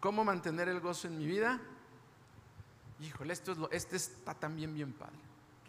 [0.00, 1.60] ¿Cómo mantener el gozo en mi vida?
[3.00, 5.18] Híjole, esto este está también bien padre.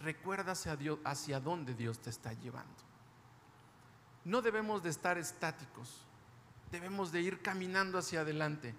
[0.02, 2.73] Recuerda hacia, Dios, hacia dónde Dios te está llevando.
[4.23, 6.06] No debemos de estar estáticos,
[6.71, 8.73] debemos de ir caminando hacia adelante.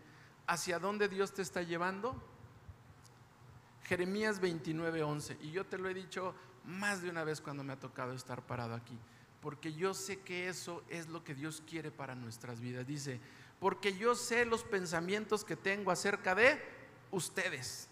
[0.46, 2.16] ¿Hacia dónde Dios te está llevando?
[3.84, 5.38] Jeremías 29, 11.
[5.42, 8.42] Y yo te lo he dicho más de una vez cuando me ha tocado estar
[8.42, 8.98] parado aquí,
[9.40, 12.86] porque yo sé que eso es lo que Dios quiere para nuestras vidas.
[12.86, 13.20] Dice,
[13.58, 16.60] porque yo sé los pensamientos que tengo acerca de
[17.10, 17.88] ustedes.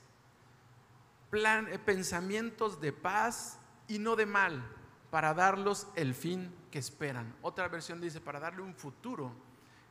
[1.30, 4.62] Eh, pensamientos de paz y no de mal,
[5.11, 7.34] para darlos el fin que esperan.
[7.42, 9.32] Otra versión dice, para darle un futuro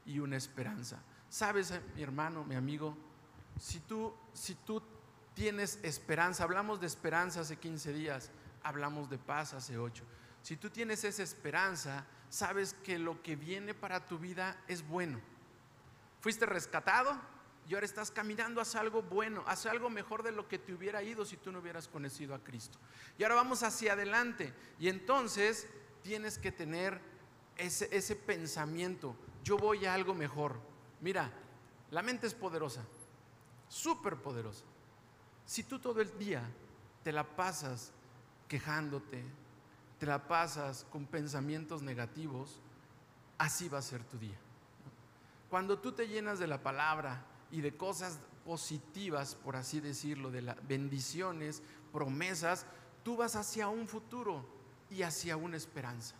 [0.06, 1.00] y una esperanza.
[1.30, 2.98] Sabes, eh, mi hermano, mi amigo,
[3.60, 4.82] si tú, si tú
[5.36, 8.32] tienes esperanza, hablamos de esperanza hace 15 días,
[8.64, 10.04] hablamos de paz hace 8.
[10.48, 15.20] Si tú tienes esa esperanza, sabes que lo que viene para tu vida es bueno.
[16.22, 17.20] Fuiste rescatado
[17.68, 21.04] y ahora estás caminando hacia algo bueno, hacia algo mejor de lo que te hubiera
[21.04, 22.80] ido si tú no hubieras conocido a Cristo.
[23.18, 24.54] Y ahora vamos hacia adelante.
[24.80, 25.68] Y entonces
[26.02, 27.02] tienes que tener
[27.58, 29.18] ese, ese pensamiento.
[29.44, 30.62] Yo voy a algo mejor.
[31.02, 31.30] Mira,
[31.92, 32.86] la mente es poderosa,
[33.68, 34.64] súper poderosa.
[35.46, 36.42] Si tú todo el día
[37.04, 37.92] te la pasas
[38.48, 39.26] quejándote,
[40.00, 42.60] te la pasas con pensamientos negativos,
[43.38, 44.38] así va a ser tu día.
[45.50, 50.42] Cuando tú te llenas de la palabra y de cosas positivas, por así decirlo, de
[50.42, 52.66] las bendiciones, promesas,
[53.04, 54.46] tú vas hacia un futuro
[54.90, 56.16] y hacia una esperanza.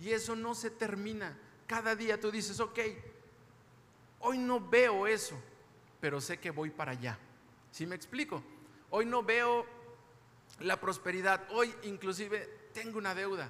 [0.00, 1.38] Y eso no se termina.
[1.66, 2.78] Cada día tú dices, ok,
[4.20, 5.36] hoy no veo eso,
[6.00, 7.18] pero sé que voy para allá.
[7.70, 8.42] ¿Sí me explico?
[8.90, 9.64] Hoy no veo
[10.60, 13.48] la prosperidad, hoy inclusive tengo una deuda,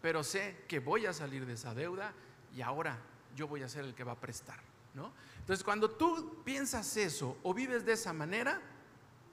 [0.00, 2.12] pero sé que voy a salir de esa deuda
[2.54, 2.98] y ahora
[3.34, 4.60] yo voy a ser el que va a prestar,
[4.94, 5.12] ¿no?
[5.40, 8.60] Entonces, cuando tú piensas eso o vives de esa manera,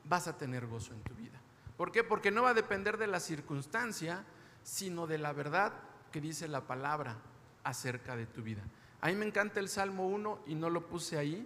[0.06, 1.40] vas a tener gozo en tu vida.
[1.78, 2.04] ¿Por qué?
[2.04, 4.24] Porque no va a depender de la circunstancia,
[4.64, 5.74] sino de la verdad
[6.12, 7.18] que dice la palabra
[7.64, 8.64] acerca de tu vida.
[9.02, 11.46] A mí me encanta el Salmo 1 y no lo puse ahí,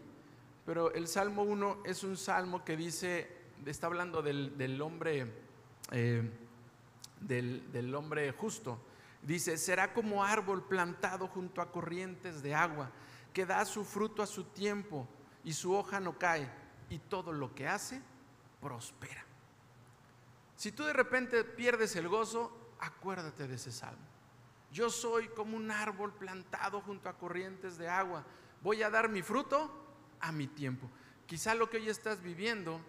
[0.65, 3.27] pero el Salmo 1 es un salmo que dice,
[3.65, 5.33] está hablando del, hombre,
[5.91, 6.29] eh,
[7.21, 8.79] del, del hombre justo.
[9.21, 12.91] Dice, será como árbol plantado junto a corrientes de agua,
[13.33, 15.07] que da su fruto a su tiempo
[15.43, 16.49] y su hoja no cae,
[16.89, 18.01] y todo lo que hace
[18.61, 19.23] prospera.
[20.55, 24.03] Si tú de repente pierdes el gozo, acuérdate de ese salmo.
[24.71, 28.23] Yo soy como un árbol plantado junto a corrientes de agua.
[28.61, 29.71] Voy a dar mi fruto
[30.19, 30.89] a mi tiempo.
[31.25, 32.81] Quizá lo que hoy estás viviendo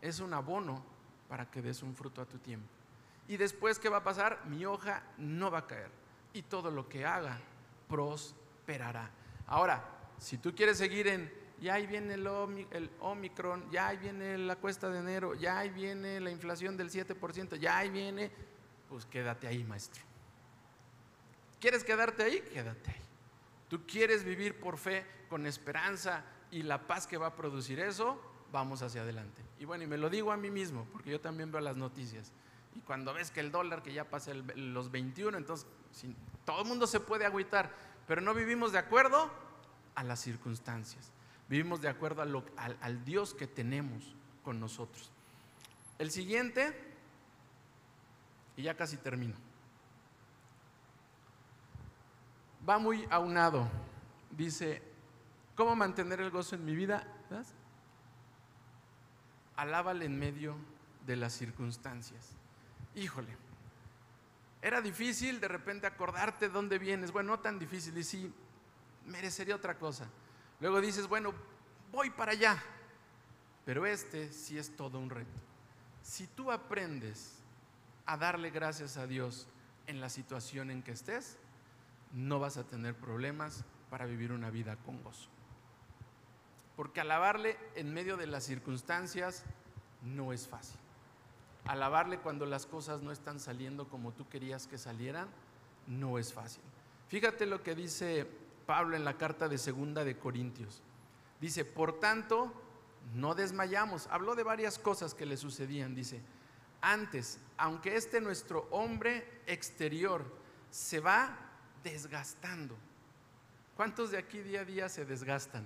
[0.00, 0.84] es un abono
[1.28, 2.68] para que des un fruto a tu tiempo.
[3.32, 4.44] Y después, ¿qué va a pasar?
[4.44, 5.88] Mi hoja no va a caer.
[6.34, 7.38] Y todo lo que haga
[7.88, 9.10] prosperará.
[9.46, 9.82] Ahora,
[10.18, 14.90] si tú quieres seguir en ya ahí viene el, Omicron, ya ahí viene la cuesta
[14.90, 18.30] de enero, ya ahí viene la inflación del 7%, ya ahí viene,
[18.90, 20.02] pues quédate ahí, maestro.
[21.58, 22.42] ¿Quieres quedarte ahí?
[22.52, 23.02] Quédate ahí.
[23.66, 28.20] Tú quieres vivir por fe, con esperanza y la paz que va a producir eso,
[28.52, 29.40] vamos hacia adelante.
[29.58, 32.30] Y bueno, y me lo digo a mí mismo, porque yo también veo las noticias.
[32.74, 35.66] Y cuando ves que el dólar, que ya pasa los 21, entonces
[36.44, 37.70] todo el mundo se puede agüitar,
[38.06, 39.30] pero no vivimos de acuerdo
[39.94, 41.12] a las circunstancias.
[41.48, 45.10] Vivimos de acuerdo al, Dios que tenemos con nosotros.
[45.98, 46.74] El siguiente,
[48.56, 49.34] y ya casi termino,
[52.66, 53.68] va muy aunado.
[54.30, 54.82] Dice,
[55.54, 57.06] ¿cómo mantener el gozo en mi vida?
[59.56, 60.56] Alábale en medio
[61.06, 62.34] de las circunstancias.
[62.94, 63.36] Híjole,
[64.60, 67.10] era difícil de repente acordarte dónde vienes.
[67.10, 68.32] Bueno, no tan difícil, y sí,
[69.06, 70.08] merecería otra cosa.
[70.60, 71.32] Luego dices, bueno,
[71.90, 72.62] voy para allá.
[73.64, 75.40] Pero este sí es todo un reto.
[76.02, 77.38] Si tú aprendes
[78.06, 79.48] a darle gracias a Dios
[79.86, 81.38] en la situación en que estés,
[82.12, 85.28] no vas a tener problemas para vivir una vida con gozo.
[86.76, 89.44] Porque alabarle en medio de las circunstancias
[90.02, 90.81] no es fácil.
[91.64, 95.28] Alabarle cuando las cosas no están saliendo como tú querías que salieran
[95.86, 96.62] no es fácil.
[97.08, 98.26] Fíjate lo que dice
[98.66, 100.82] Pablo en la carta de segunda de Corintios.
[101.40, 102.52] Dice, por tanto,
[103.14, 104.06] no desmayamos.
[104.08, 105.94] Habló de varias cosas que le sucedían.
[105.94, 106.20] Dice,
[106.80, 110.24] antes, aunque este nuestro hombre exterior
[110.70, 111.36] se va
[111.82, 112.76] desgastando.
[113.76, 115.64] ¿Cuántos de aquí día a día se desgastan?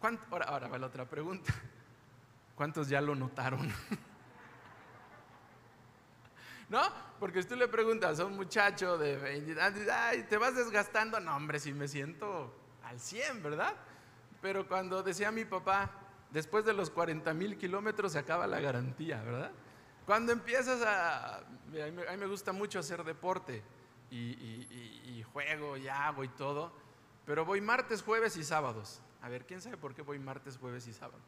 [0.00, 1.52] Ahora, ahora va la otra pregunta.
[2.58, 3.60] ¿Cuántos ya lo notaron?
[6.68, 6.82] ¿No?
[7.20, 11.20] Porque si tú le preguntas a un muchacho de 20 años, ay, ¿te vas desgastando?
[11.20, 12.52] No, hombre, si me siento
[12.82, 13.76] al 100, ¿verdad?
[14.42, 15.88] Pero cuando decía mi papá,
[16.32, 19.52] después de los 40 mil kilómetros se acaba la garantía, ¿verdad?
[20.04, 21.36] Cuando empiezas a...
[21.36, 23.62] A mí me gusta mucho hacer deporte
[24.10, 26.72] y, juego y hago y todo,
[27.24, 29.00] pero voy martes, jueves y sábados.
[29.22, 31.22] A ver, ¿quién sabe por qué voy martes, jueves y sábado?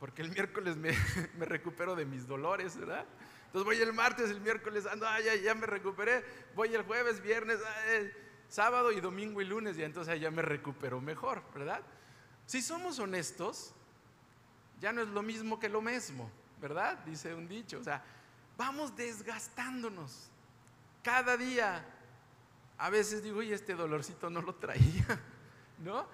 [0.00, 0.76] Porque el miércoles
[1.38, 3.04] me, recupero de mis dolores, ¿verdad?
[3.46, 6.24] Entonces voy el martes, el miércoles, ando, ya, ya me recuperé,
[6.56, 7.60] voy el jueves, viernes,
[8.48, 11.82] sábado y domingo y lunes, y entonces ya me recupero mejor, ¿verdad?
[12.46, 13.74] Si somos honestos,
[14.80, 16.30] ya no es lo mismo que lo mismo,
[16.60, 16.98] ¿verdad?
[17.04, 18.02] Dice un dicho, o sea,
[18.56, 20.30] vamos desgastándonos
[21.02, 21.84] cada día.
[22.78, 25.20] A veces digo, y este dolorcito no lo traía,
[25.78, 26.06] ¿no?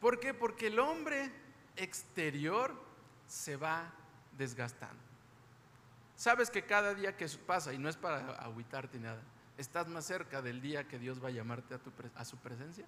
[0.00, 0.34] ¿Por qué?
[0.34, 1.30] Porque el hombre
[1.76, 2.89] exterior
[3.30, 3.92] se va
[4.36, 5.00] desgastando.
[6.16, 9.22] Sabes que cada día que pasa, y no es para agüitarte ni nada,
[9.56, 11.78] estás más cerca del día que Dios va a llamarte
[12.16, 12.84] a, su presencia.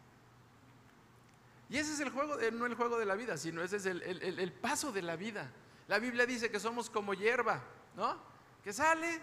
[1.70, 4.03] Y ese es el juego, no el juego de la vida, sino ese es el,
[4.03, 5.51] el paso de la vida.
[5.86, 7.62] La Biblia dice que somos como hierba,
[7.97, 8.18] ¿no?
[8.64, 9.20] Que sale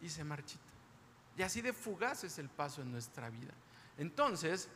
[0.00, 0.64] y se marchita.
[1.36, 3.52] Y así de fugaz es el paso en nuestra vida.
[3.98, 4.68] Entonces,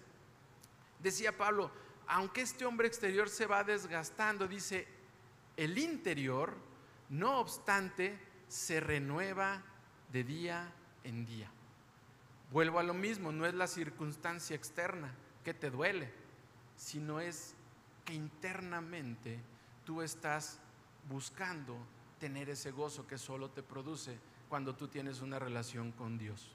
[1.00, 1.70] decía Pablo,
[2.06, 4.86] aunque este hombre exterior se va desgastando, dice,
[5.56, 6.54] el interior,
[7.10, 9.62] no obstante, se renueva
[10.12, 10.72] de día
[11.04, 11.50] en día.
[12.50, 15.12] Vuelvo a lo mismo, no es la circunstancia externa
[15.44, 16.12] que te duele,
[16.76, 17.54] sino es
[18.04, 19.40] que internamente
[19.84, 20.58] tú estás
[21.08, 21.76] buscando
[22.18, 26.52] tener ese gozo que solo te produce cuando tú tienes una relación con Dios.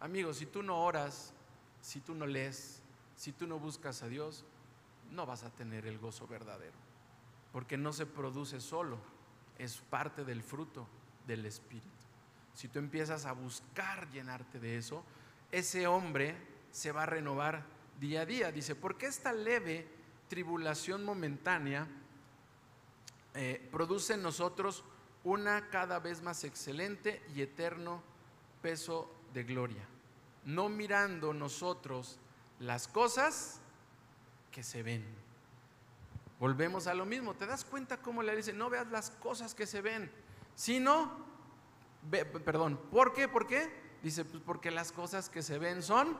[0.00, 1.32] Amigos, si tú no oras,
[1.80, 2.82] si tú no lees,
[3.16, 4.44] si tú no buscas a Dios,
[5.10, 6.93] no vas a tener el gozo verdadero
[7.54, 8.98] porque no se produce solo,
[9.56, 10.88] es parte del fruto
[11.24, 11.86] del Espíritu.
[12.52, 15.04] Si tú empiezas a buscar llenarte de eso,
[15.52, 16.34] ese hombre
[16.72, 17.64] se va a renovar
[18.00, 18.50] día a día.
[18.50, 19.86] Dice, porque esta leve
[20.28, 21.86] tribulación momentánea
[23.34, 24.82] eh, produce en nosotros
[25.22, 28.02] una cada vez más excelente y eterno
[28.62, 29.86] peso de gloria,
[30.44, 32.18] no mirando nosotros
[32.58, 33.60] las cosas
[34.50, 35.23] que se ven
[36.44, 37.32] Volvemos a lo mismo.
[37.32, 38.52] ¿Te das cuenta cómo le dice?
[38.52, 40.12] No veas las cosas que se ven,
[40.54, 41.10] sino,
[42.44, 43.28] perdón, ¿por qué?
[43.28, 43.72] ¿Por qué?
[44.02, 46.18] Dice, pues porque las cosas que se ven son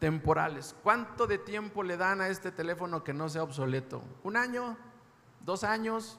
[0.00, 0.74] temporales.
[0.82, 4.02] ¿Cuánto de tiempo le dan a este teléfono que no sea obsoleto?
[4.24, 4.76] ¿Un año?
[5.38, 6.18] ¿Dos años?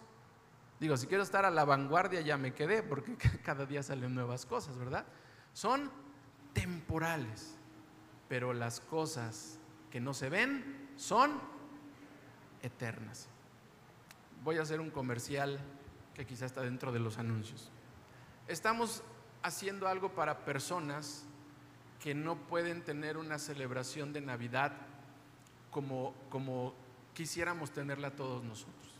[0.79, 4.45] Digo, si quiero estar a la vanguardia ya me quedé, porque cada día salen nuevas
[4.45, 5.05] cosas, ¿verdad?
[5.51, 5.91] Son
[6.53, 7.53] temporales,
[8.29, 9.59] pero las cosas
[9.89, 11.51] que no se ven son
[12.61, 13.27] eternas.
[14.43, 15.59] Voy a hacer un comercial
[16.13, 17.71] que quizá está dentro de los anuncios.
[18.47, 19.03] Estamos
[19.43, 21.25] haciendo algo para personas
[21.99, 24.73] que no pueden tener una celebración de Navidad
[25.69, 26.73] como, como
[27.13, 28.91] quisiéramos tenerla todos nosotros.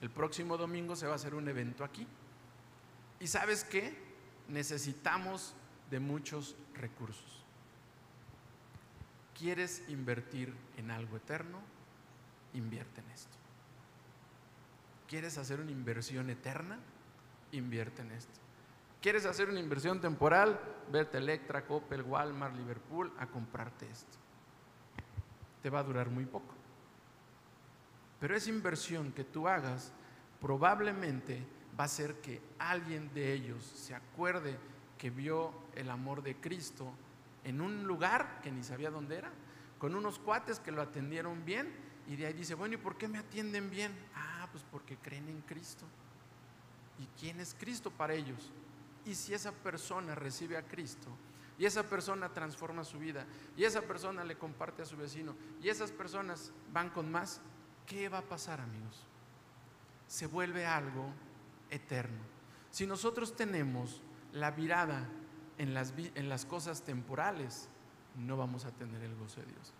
[0.00, 2.06] El próximo domingo se va a hacer un evento aquí.
[3.20, 3.96] ¿Y sabes qué?
[4.48, 5.54] Necesitamos
[5.90, 7.44] de muchos recursos.
[9.38, 11.60] ¿Quieres invertir en algo eterno?
[12.54, 13.36] Invierte en esto.
[15.08, 16.78] ¿Quieres hacer una inversión eterna?
[17.52, 18.40] Invierte en esto.
[19.00, 20.58] ¿Quieres hacer una inversión temporal?
[20.90, 24.18] Vete a Electra, Coppel, Walmart, Liverpool a comprarte esto.
[25.62, 26.54] Te va a durar muy poco.
[28.18, 29.92] Pero esa inversión que tú hagas
[30.40, 31.46] probablemente
[31.78, 34.58] va a ser que alguien de ellos se acuerde
[34.98, 36.92] que vio el amor de Cristo
[37.44, 39.30] en un lugar que ni sabía dónde era,
[39.78, 41.72] con unos cuates que lo atendieron bien
[42.08, 43.92] y de ahí dice, bueno, ¿y por qué me atienden bien?
[44.14, 45.84] Ah, pues porque creen en Cristo.
[46.98, 48.50] ¿Y quién es Cristo para ellos?
[49.04, 51.08] Y si esa persona recibe a Cristo
[51.58, 53.26] y esa persona transforma su vida
[53.56, 57.40] y esa persona le comparte a su vecino y esas personas van con más,
[57.86, 59.06] ¿qué va a pasar amigos?
[60.06, 61.12] Se vuelve algo
[61.70, 62.22] eterno.
[62.70, 64.02] Si nosotros tenemos
[64.32, 65.08] la mirada
[65.58, 67.68] en las, en las cosas temporales,
[68.16, 69.72] no vamos a tener el gozo de Dios.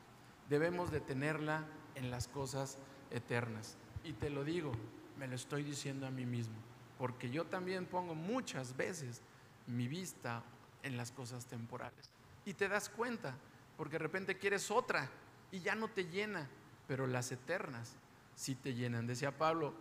[0.48, 1.66] Debemos de tenerla
[1.96, 2.78] en las cosas
[3.10, 3.76] eternas.
[4.04, 4.72] Y te lo digo,
[5.18, 6.54] me lo estoy diciendo a mí mismo,
[6.98, 9.20] porque yo también pongo muchas veces
[9.66, 10.44] mi vista
[10.84, 12.10] en las cosas temporales.
[12.44, 13.34] Y te das cuenta,
[13.76, 15.10] porque de repente quieres otra
[15.50, 16.48] y ya no te llena,
[16.86, 17.96] pero las eternas
[18.36, 19.06] sí te llenan.
[19.06, 19.74] Decía Pablo,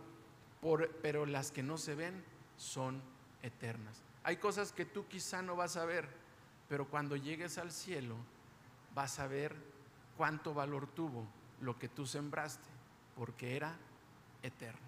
[1.02, 2.24] pero las que no se ven
[2.56, 3.00] son
[3.42, 4.02] eternas.
[4.24, 6.08] Hay cosas que tú quizá no vas a ver,
[6.68, 8.16] pero cuando llegues al cielo
[8.94, 9.54] vas a ver
[10.16, 11.26] cuánto valor tuvo
[11.60, 12.68] lo que tú sembraste,
[13.14, 13.76] porque era
[14.42, 14.86] eterno.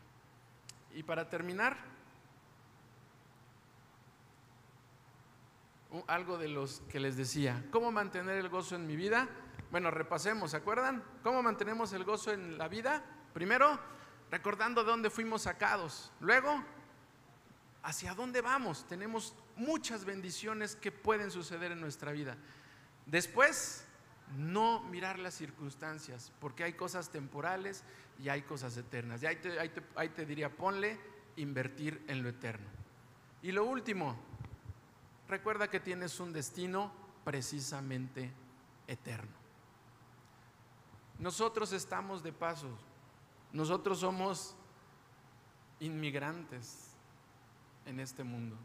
[0.94, 1.76] Y para terminar,
[6.06, 9.28] algo de los que les decía, ¿cómo mantener el gozo en mi vida?
[9.70, 11.02] Bueno, repasemos, ¿se acuerdan?
[11.22, 13.02] ¿Cómo mantenemos el gozo en la vida?
[13.32, 13.78] Primero,
[14.30, 16.12] recordando de dónde fuimos sacados.
[16.20, 16.62] Luego,
[17.82, 18.86] hacia dónde vamos.
[18.86, 22.36] Tenemos muchas bendiciones que pueden suceder en nuestra vida.
[23.06, 23.86] Después,
[24.36, 27.84] no mirar las circunstancias, porque hay cosas temporales
[28.18, 29.22] y hay cosas eternas.
[29.22, 29.58] Y ahí te,
[29.94, 30.98] ahí te diría, ponle
[31.36, 32.68] invertir en lo eterno.
[33.42, 34.16] Y lo último,
[35.28, 36.92] recuerda que tienes un destino
[37.24, 38.32] precisamente
[38.86, 39.36] eterno.
[41.18, 42.68] Nosotros estamos de paso,
[43.52, 44.54] nosotros somos
[45.80, 46.90] inmigrantes
[47.86, 48.56] en este mundo.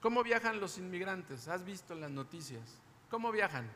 [0.00, 1.48] ¿Cómo viajan los inmigrantes?
[1.48, 2.78] ¿Has visto las noticias?
[3.08, 3.70] ¿Cómo viajan?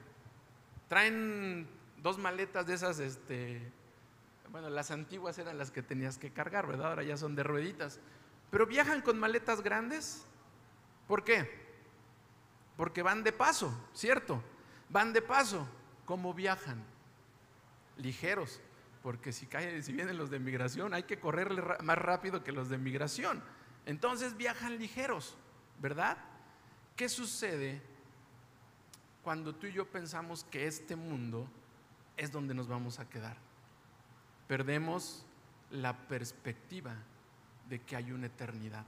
[0.88, 1.68] Traen
[1.98, 3.60] dos maletas de esas, este,
[4.50, 6.88] bueno, las antiguas eran las que tenías que cargar, ¿verdad?
[6.88, 8.00] Ahora ya son de rueditas.
[8.50, 10.24] Pero viajan con maletas grandes.
[11.06, 11.68] ¿Por qué?
[12.76, 14.42] Porque van de paso, ¿cierto?
[14.88, 15.68] Van de paso.
[16.06, 16.82] ¿Cómo viajan?
[17.96, 18.60] Ligeros
[19.02, 22.68] porque si, caen, si vienen los de migración hay que correr más rápido que los
[22.68, 23.42] de migración.
[23.86, 25.36] Entonces viajan ligeros,
[25.80, 26.18] ¿verdad?
[26.96, 27.80] ¿Qué sucede
[29.22, 31.48] cuando tú y yo pensamos que este mundo
[32.16, 33.36] es donde nos vamos a quedar?
[34.46, 35.24] Perdemos
[35.70, 36.96] la perspectiva
[37.68, 38.84] de que hay una eternidad.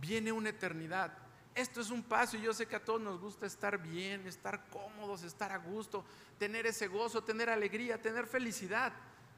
[0.00, 1.12] Viene una eternidad
[1.54, 4.68] esto es un paso y yo sé que a todos nos gusta estar bien, estar
[4.70, 6.04] cómodos, estar a gusto,
[6.38, 8.92] tener ese gozo, tener alegría, tener felicidad.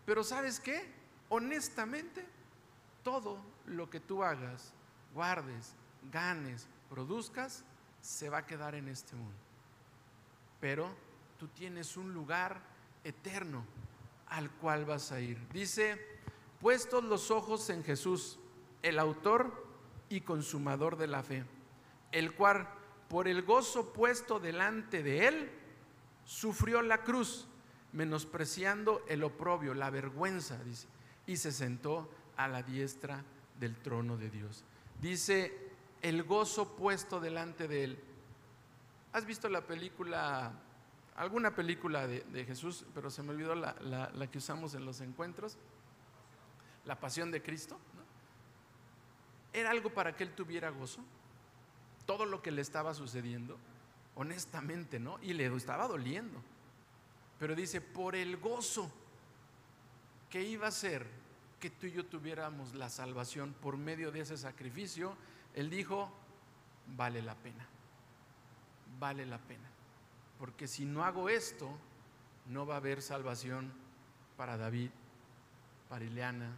[0.04, 0.92] Pero ¿sabes qué?
[1.30, 2.26] Honestamente,
[3.02, 4.74] todo lo que tú hagas,
[5.14, 5.74] guardes,
[6.12, 7.64] ganes, produzcas,
[8.02, 9.34] se va a quedar en este mundo.
[10.60, 10.90] Pero
[11.38, 12.60] tú tienes un lugar
[13.02, 13.64] eterno
[14.26, 15.38] al cual vas a ir.
[15.48, 15.98] Dice,
[16.60, 18.38] puestos los ojos en Jesús,
[18.82, 19.66] el autor
[20.10, 21.46] y consumador de la fe
[22.12, 22.68] el cual
[23.08, 25.50] por el gozo puesto delante de él,
[26.24, 27.48] sufrió la cruz,
[27.92, 30.86] menospreciando el oprobio, la vergüenza, dice,
[31.26, 33.24] y se sentó a la diestra
[33.58, 34.64] del trono de Dios.
[35.00, 35.71] Dice,
[36.02, 38.04] el gozo puesto delante de él.
[39.12, 40.52] ¿Has visto la película,
[41.16, 45.56] alguna película de, Jesús, pero se me olvidó la, que usamos en los encuentros?
[46.84, 47.78] La pasión de Cristo.
[49.52, 51.02] ¿Era algo para que él tuviera gozo?
[52.06, 53.58] todo lo que le estaba sucediendo,
[54.14, 55.18] honestamente, ¿no?
[55.22, 56.42] Y le estaba doliendo.
[57.38, 58.90] Pero dice, por el gozo
[60.30, 61.06] que iba a ser
[61.60, 65.16] que tú y yo tuviéramos la salvación por medio de ese sacrificio,
[65.54, 66.10] él dijo,
[66.96, 67.66] vale la pena,
[68.98, 69.68] vale la pena.
[70.38, 71.70] Porque si no hago esto,
[72.46, 73.72] no va a haber salvación
[74.36, 74.90] para David,
[75.88, 76.50] para Ileana,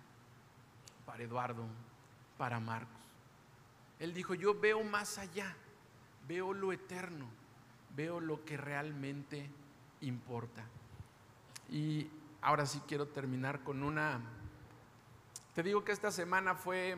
[1.04, 1.66] para Eduardo,
[2.38, 3.00] para Marcos.
[3.98, 5.54] Él dijo, yo veo más allá,
[6.26, 7.26] veo lo eterno,
[7.94, 9.48] veo lo que realmente
[10.00, 10.64] importa.
[11.68, 12.08] Y
[12.40, 14.20] ahora sí quiero terminar con una...
[15.54, 16.96] Te digo que esta semana fue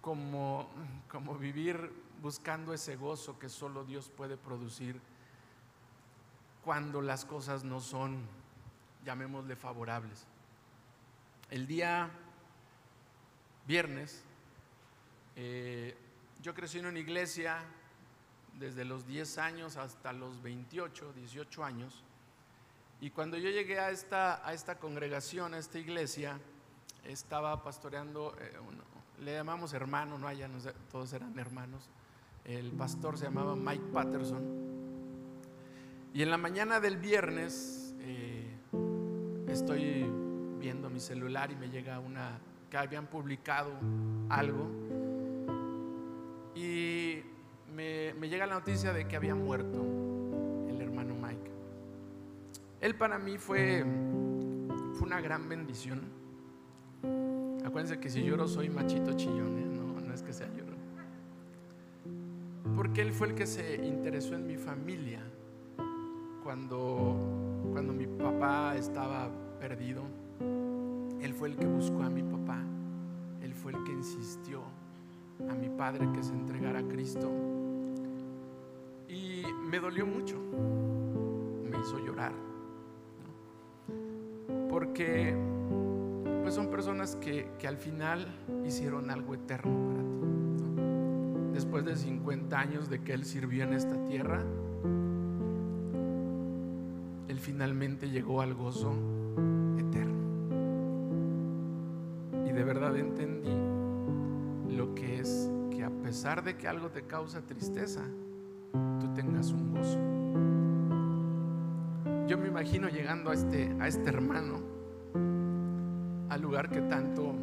[0.00, 0.68] como,
[1.08, 1.92] como vivir
[2.22, 5.00] buscando ese gozo que solo Dios puede producir
[6.62, 8.20] cuando las cosas no son,
[9.04, 10.26] llamémosle, favorables.
[11.50, 12.10] El día
[13.66, 14.22] viernes,
[15.36, 15.96] eh,
[16.42, 17.64] yo crecí en una iglesia
[18.58, 22.04] desde los 10 años hasta los 28, 18 años,
[23.00, 26.38] y cuando yo llegué a esta, a esta congregación, a esta iglesia,
[27.04, 28.58] estaba pastoreando, eh,
[29.20, 30.48] le llamamos hermano, no allá
[30.90, 31.90] todos eran hermanos,
[32.44, 34.42] el pastor se llamaba Mike Patterson,
[36.12, 38.56] y en la mañana del viernes eh,
[39.48, 40.06] estoy
[40.58, 43.72] viendo mi celular y me llega una que habían publicado
[44.28, 44.70] algo
[46.54, 47.22] y
[47.74, 49.84] me, llega la noticia de que había muerto
[50.68, 51.50] el hermano Mike.
[52.80, 53.84] Él para mí fue,
[54.94, 56.19] fue una gran bendición.
[57.64, 59.66] Acuérdense que si lloro soy machito chillón, ¿eh?
[59.66, 60.80] no, no es que sea llorón.
[62.74, 65.20] Porque él fue el que se interesó en mi familia
[66.42, 67.16] cuando,
[67.72, 70.02] cuando mi papá estaba perdido,
[71.20, 72.58] él fue el que buscó a mi papá,
[73.42, 74.62] él fue el que insistió
[75.48, 77.30] a mi padre que se entregara a Cristo.
[79.08, 80.36] Y me dolió mucho,
[81.70, 82.32] me hizo llorar,
[84.68, 85.34] porque
[86.50, 88.26] pues son personas que, que, al final
[88.66, 91.52] hicieron algo eterno para ti.
[91.54, 94.44] Después de 50 años de que él sirvió en esta tierra,
[97.40, 98.92] finalmente llegó al gozo
[99.78, 100.18] eterno.
[102.46, 103.54] Y de verdad entendí
[104.76, 108.02] lo que es que a pesar de que algo te causa tristeza,
[109.00, 109.98] tú tengas un gozo.
[112.28, 114.69] Yo me imagino llegando a este, a este hermano,
[116.30, 117.34] al lugar que tanto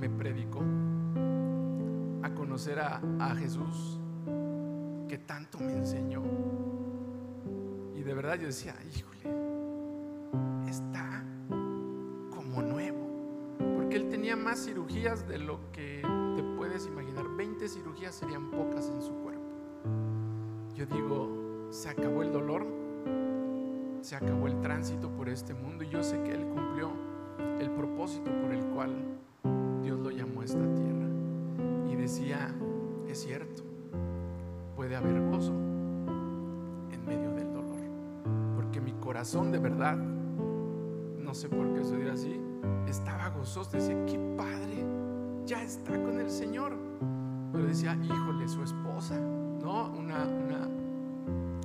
[0.00, 0.62] me predicó,
[2.22, 4.00] a conocer a, Jesús,
[5.06, 6.22] que tanto me enseñó.
[7.94, 9.36] Y de verdad yo decía, híjole,
[10.66, 11.22] está
[12.30, 13.06] como nuevo.
[13.76, 16.00] Porque él tenía más cirugías de lo que
[16.34, 17.28] te puedes imaginar.
[17.36, 19.42] 20 cirugías serían pocas en su cuerpo.
[20.74, 22.66] Yo digo, se acabó el dolor,
[24.00, 27.11] se acabó el tránsito por este mundo y yo sé que él cumplió
[27.60, 28.90] el propósito por el cual
[29.82, 31.06] Dios lo llamó a esta tierra.
[31.90, 32.54] Y decía,
[33.08, 33.62] es cierto,
[34.76, 37.80] puede haber gozo en medio del dolor.
[38.56, 39.98] Porque mi corazón de verdad
[41.32, 42.38] no sé por qué soy así,
[42.86, 44.84] estaba gozoso, decía, qué padre,
[45.46, 46.76] ya está con el Señor.
[47.52, 49.90] Pero decía, híjole, su esposa, ¿no?
[49.92, 50.68] Una, una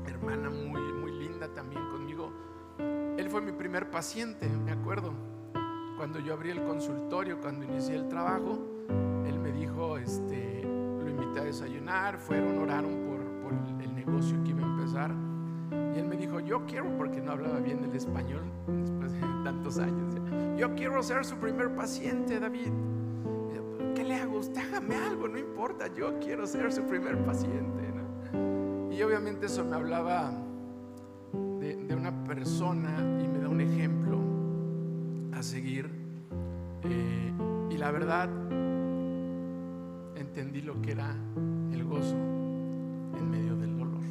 [0.07, 2.31] hermana muy, muy linda también conmigo.
[3.17, 5.11] Él fue mi primer paciente, me acuerdo.
[6.07, 8.57] Cuando yo abrí el consultorio, cuando inicié el trabajo,
[9.27, 12.91] él me dijo, este, lo invité a desayunar, fueron, oraron
[13.43, 13.53] por,
[13.83, 15.11] el negocio que iba a empezar
[15.93, 19.79] y él me dijo, yo quiero, porque no hablaba bien el español después de tantos
[19.79, 20.15] años,
[20.57, 22.71] yo quiero ser su primer paciente, David.
[23.93, 24.39] ¿Qué le hago?
[24.57, 27.83] hágame algo, no importa, yo quiero ser su primer paciente.
[28.91, 30.31] Y obviamente eso me hablaba
[31.33, 34.16] de, una persona y me da un ejemplo
[35.37, 35.87] a seguir.
[36.83, 37.31] Eh,
[37.69, 38.27] y la verdad,
[40.15, 41.15] entendí lo que era
[41.71, 44.01] el gozo en medio del dolor.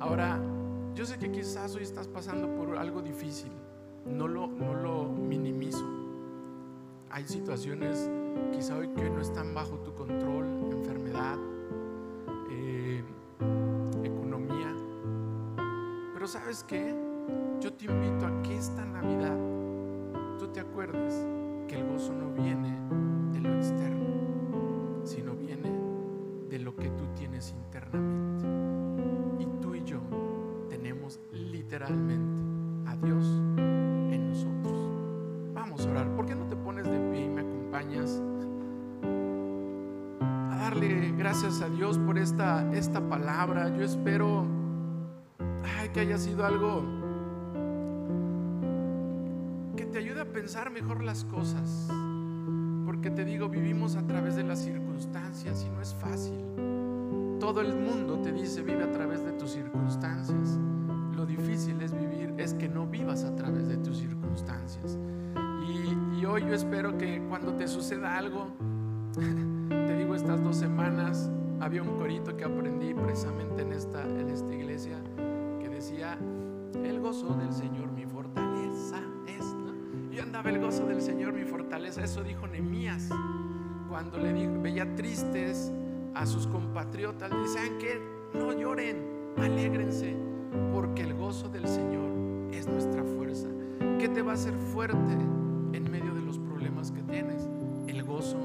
[0.00, 0.40] Ahora,
[0.94, 3.52] yo sé que quizás hoy estás pasando por algo difícil,
[4.04, 5.86] no lo, no lo minimizo.
[7.10, 8.10] Hay situaciones
[8.52, 11.38] quizá hoy que no están bajo tu control, enfermedad,
[12.50, 13.04] eh,
[14.02, 14.74] economía.
[16.12, 16.92] Pero sabes qué?
[17.60, 19.51] Yo te invito a que esta Navidad
[20.52, 21.26] te acuerdes
[21.68, 22.78] que el gozo no viene
[23.32, 25.70] de lo externo, sino viene
[26.48, 28.62] de lo que tú tienes internamente.
[31.32, 33.24] literalmente a Dios
[33.56, 35.54] en nosotros.
[35.54, 36.08] Vamos a orar.
[36.16, 38.20] ¿Por qué no te pones de pie y me acompañas
[40.20, 43.74] a darle gracias a Dios por esta, esta palabra?
[43.76, 44.46] Yo espero
[45.92, 47.01] que haya sido algo
[50.42, 51.88] pensar mejor las cosas.
[52.84, 56.36] Porque te digo, vivimos a través de las circunstancias y no es fácil.
[57.38, 60.58] Todo el mundo te dice, vive a través de tus circunstancias
[61.26, 64.98] difícil es vivir es que no vivas a través de tus circunstancias.
[66.18, 68.48] Y, hoy yo espero que cuando te suceda algo,
[69.68, 71.30] te digo estas dos semanas,
[71.60, 74.98] había un corito que aprendí precisamente en esta, en esta iglesia
[75.60, 76.18] que decía,
[76.84, 78.02] el gozo del Señor mi.
[80.50, 83.08] El gozo del Señor mi fortaleza, eso dijo Nemías
[83.88, 85.70] cuando le dijo, veía tristes
[86.14, 88.00] a sus compatriotas, le decían que
[88.32, 88.96] no lloren,
[89.36, 90.16] alégrense,
[90.72, 92.10] porque el gozo del Señor
[92.52, 93.48] es nuestra fuerza.
[93.98, 95.12] ¿Qué te va a hacer fuerte
[95.74, 97.46] en medio de los problemas que tienes?
[97.86, 98.38] El gozo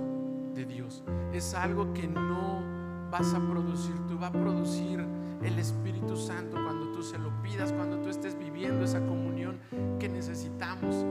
[0.54, 1.06] de Dios.
[1.32, 2.62] Es algo que no
[3.10, 5.00] vas a producir, tú va a producir
[5.44, 9.60] el Espíritu Santo cuando tú se lo pidas, cuando tú estés viviendo esa comunión
[9.98, 11.06] que necesitamos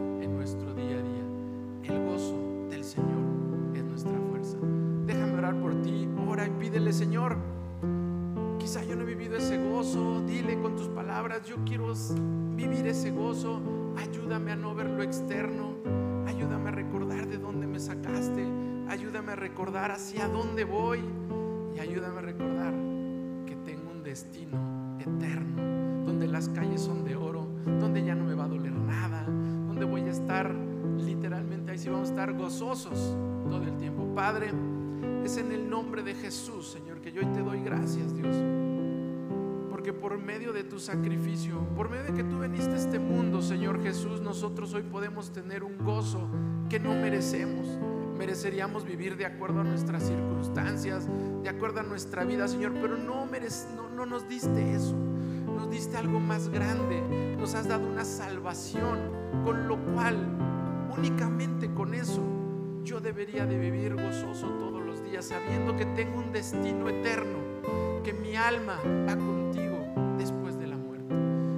[6.96, 7.36] Señor.
[8.58, 11.92] Quizá yo no he vivido ese gozo, dile con tus palabras, yo quiero
[12.54, 13.60] vivir ese gozo,
[13.98, 15.74] ayúdame a no ver lo externo,
[16.26, 18.46] ayúdame a recordar de dónde me sacaste,
[18.88, 21.00] ayúdame a recordar hacia dónde voy
[21.76, 22.72] y ayúdame a recordar
[23.44, 27.46] que tengo un destino eterno, donde las calles son de oro,
[27.78, 30.50] donde ya no me va a doler nada, donde voy a estar
[30.96, 33.14] literalmente, ahí sí vamos a estar gozosos
[33.50, 34.14] todo el tiempo.
[34.14, 34.50] Padre,
[35.26, 38.36] es en el nombre de Jesús, Señor, que yo hoy te doy gracias, Dios.
[39.68, 43.42] Porque por medio de tu sacrificio, por medio de que tú veniste a este mundo,
[43.42, 46.28] Señor Jesús, nosotros hoy podemos tener un gozo
[46.70, 47.66] que no merecemos.
[48.16, 51.08] Mereceríamos vivir de acuerdo a nuestras circunstancias,
[51.42, 54.94] de acuerdo a nuestra vida, Señor, pero no, no, no nos diste eso.
[54.94, 57.02] Nos diste algo más grande.
[57.36, 59.10] Nos has dado una salvación,
[59.44, 60.16] con lo cual
[60.96, 62.22] únicamente con eso
[62.84, 64.75] yo debería de vivir gozoso todos los
[65.22, 67.38] sabiendo que tengo un destino eterno,
[68.04, 68.78] que mi alma
[69.08, 69.78] va contigo
[70.18, 71.14] después de la muerte,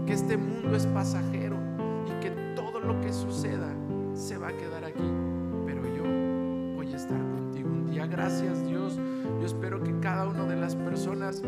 [0.07, 1.57] que este mundo es pasajero
[2.07, 3.75] y que todo lo que suceda
[4.15, 5.11] se va a quedar aquí,
[5.67, 6.05] pero yo
[6.77, 8.07] voy a estar contigo un día.
[8.07, 8.97] Gracias Dios,
[9.41, 11.43] yo espero que cada una de las personas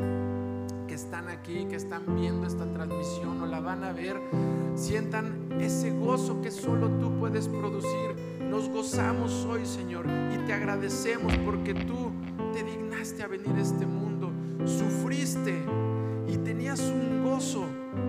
[0.88, 4.20] que están aquí, que están viendo esta transmisión o la van a ver,
[4.74, 8.29] sientan ese gozo que solo tú puedes producir.
[8.50, 12.10] Nos gozamos hoy, Señor, y te agradecemos porque tú
[12.52, 14.32] te dignaste a venir a este mundo,
[14.66, 15.54] sufriste
[16.26, 17.64] y tenías un gozo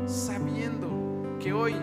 [0.08, 1.76] sabiendo que hoy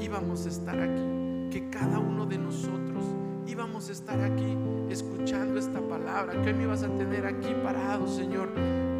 [0.00, 3.04] íbamos a estar aquí, que cada uno de nosotros
[3.46, 4.56] íbamos a estar aquí
[4.88, 8.48] escuchando esta palabra, que hoy me ibas a tener aquí parado, Señor,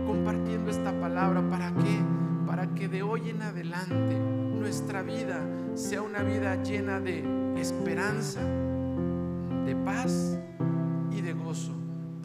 [0.06, 1.40] compartiendo esta palabra.
[1.48, 1.98] ¿Para qué?
[2.46, 4.18] Para que de hoy en adelante
[4.58, 5.40] nuestra vida
[5.74, 7.24] sea una vida llena de
[7.56, 8.40] esperanza,
[9.70, 10.36] de paz
[11.12, 11.72] y de gozo.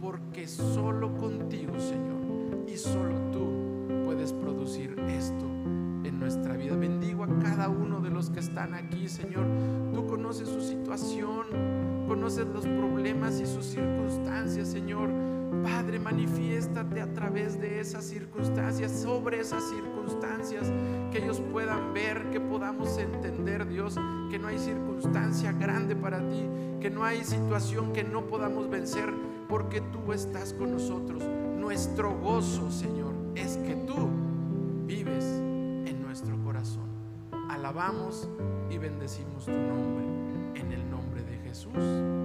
[0.02, 5.46] Porque solo contigo, Señor, y solo tú puedes producir esto
[6.04, 6.76] en nuestra vida.
[6.76, 9.46] Bendigo a cada uno de los que están aquí, Señor.
[9.94, 11.46] Tú conoces su situación,
[12.08, 15.12] conoces los problemas y sus circunstancias, Señor.
[15.64, 20.72] Padre, manifiéstate a través de esas circunstancias, sobre esas circunstancias,
[21.12, 23.96] que ellos puedan ver, que podamos entender, Dios,
[24.30, 26.48] que no hay circunstancia grande para ti,
[26.80, 29.14] que no hay situación que no podamos vencer,
[29.50, 31.24] porque tú estás con nosotros.
[31.58, 34.10] Nuestro gozo, Señor, es que tú
[34.86, 36.90] vives en nuestro corazón.
[37.50, 38.30] Alabamos
[38.70, 40.06] y bendecimos tu nombre
[40.56, 42.25] en el nombre de Jesús.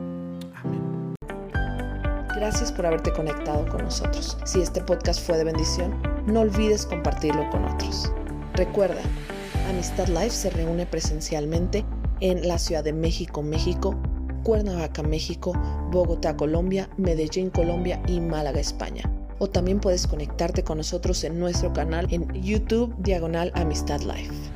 [2.40, 4.38] Gracias por haberte conectado con nosotros.
[4.46, 8.10] Si este podcast fue de bendición, no olvides compartirlo con otros.
[8.54, 9.02] Recuerda,
[9.68, 11.84] Amistad Life se reúne presencialmente
[12.20, 13.94] en la Ciudad de México, México,
[14.42, 15.52] Cuernavaca, México,
[15.90, 19.02] Bogotá, Colombia, Medellín, Colombia y Málaga, España.
[19.38, 24.49] O también puedes conectarte con nosotros en nuestro canal en YouTube Diagonal Amistad Life.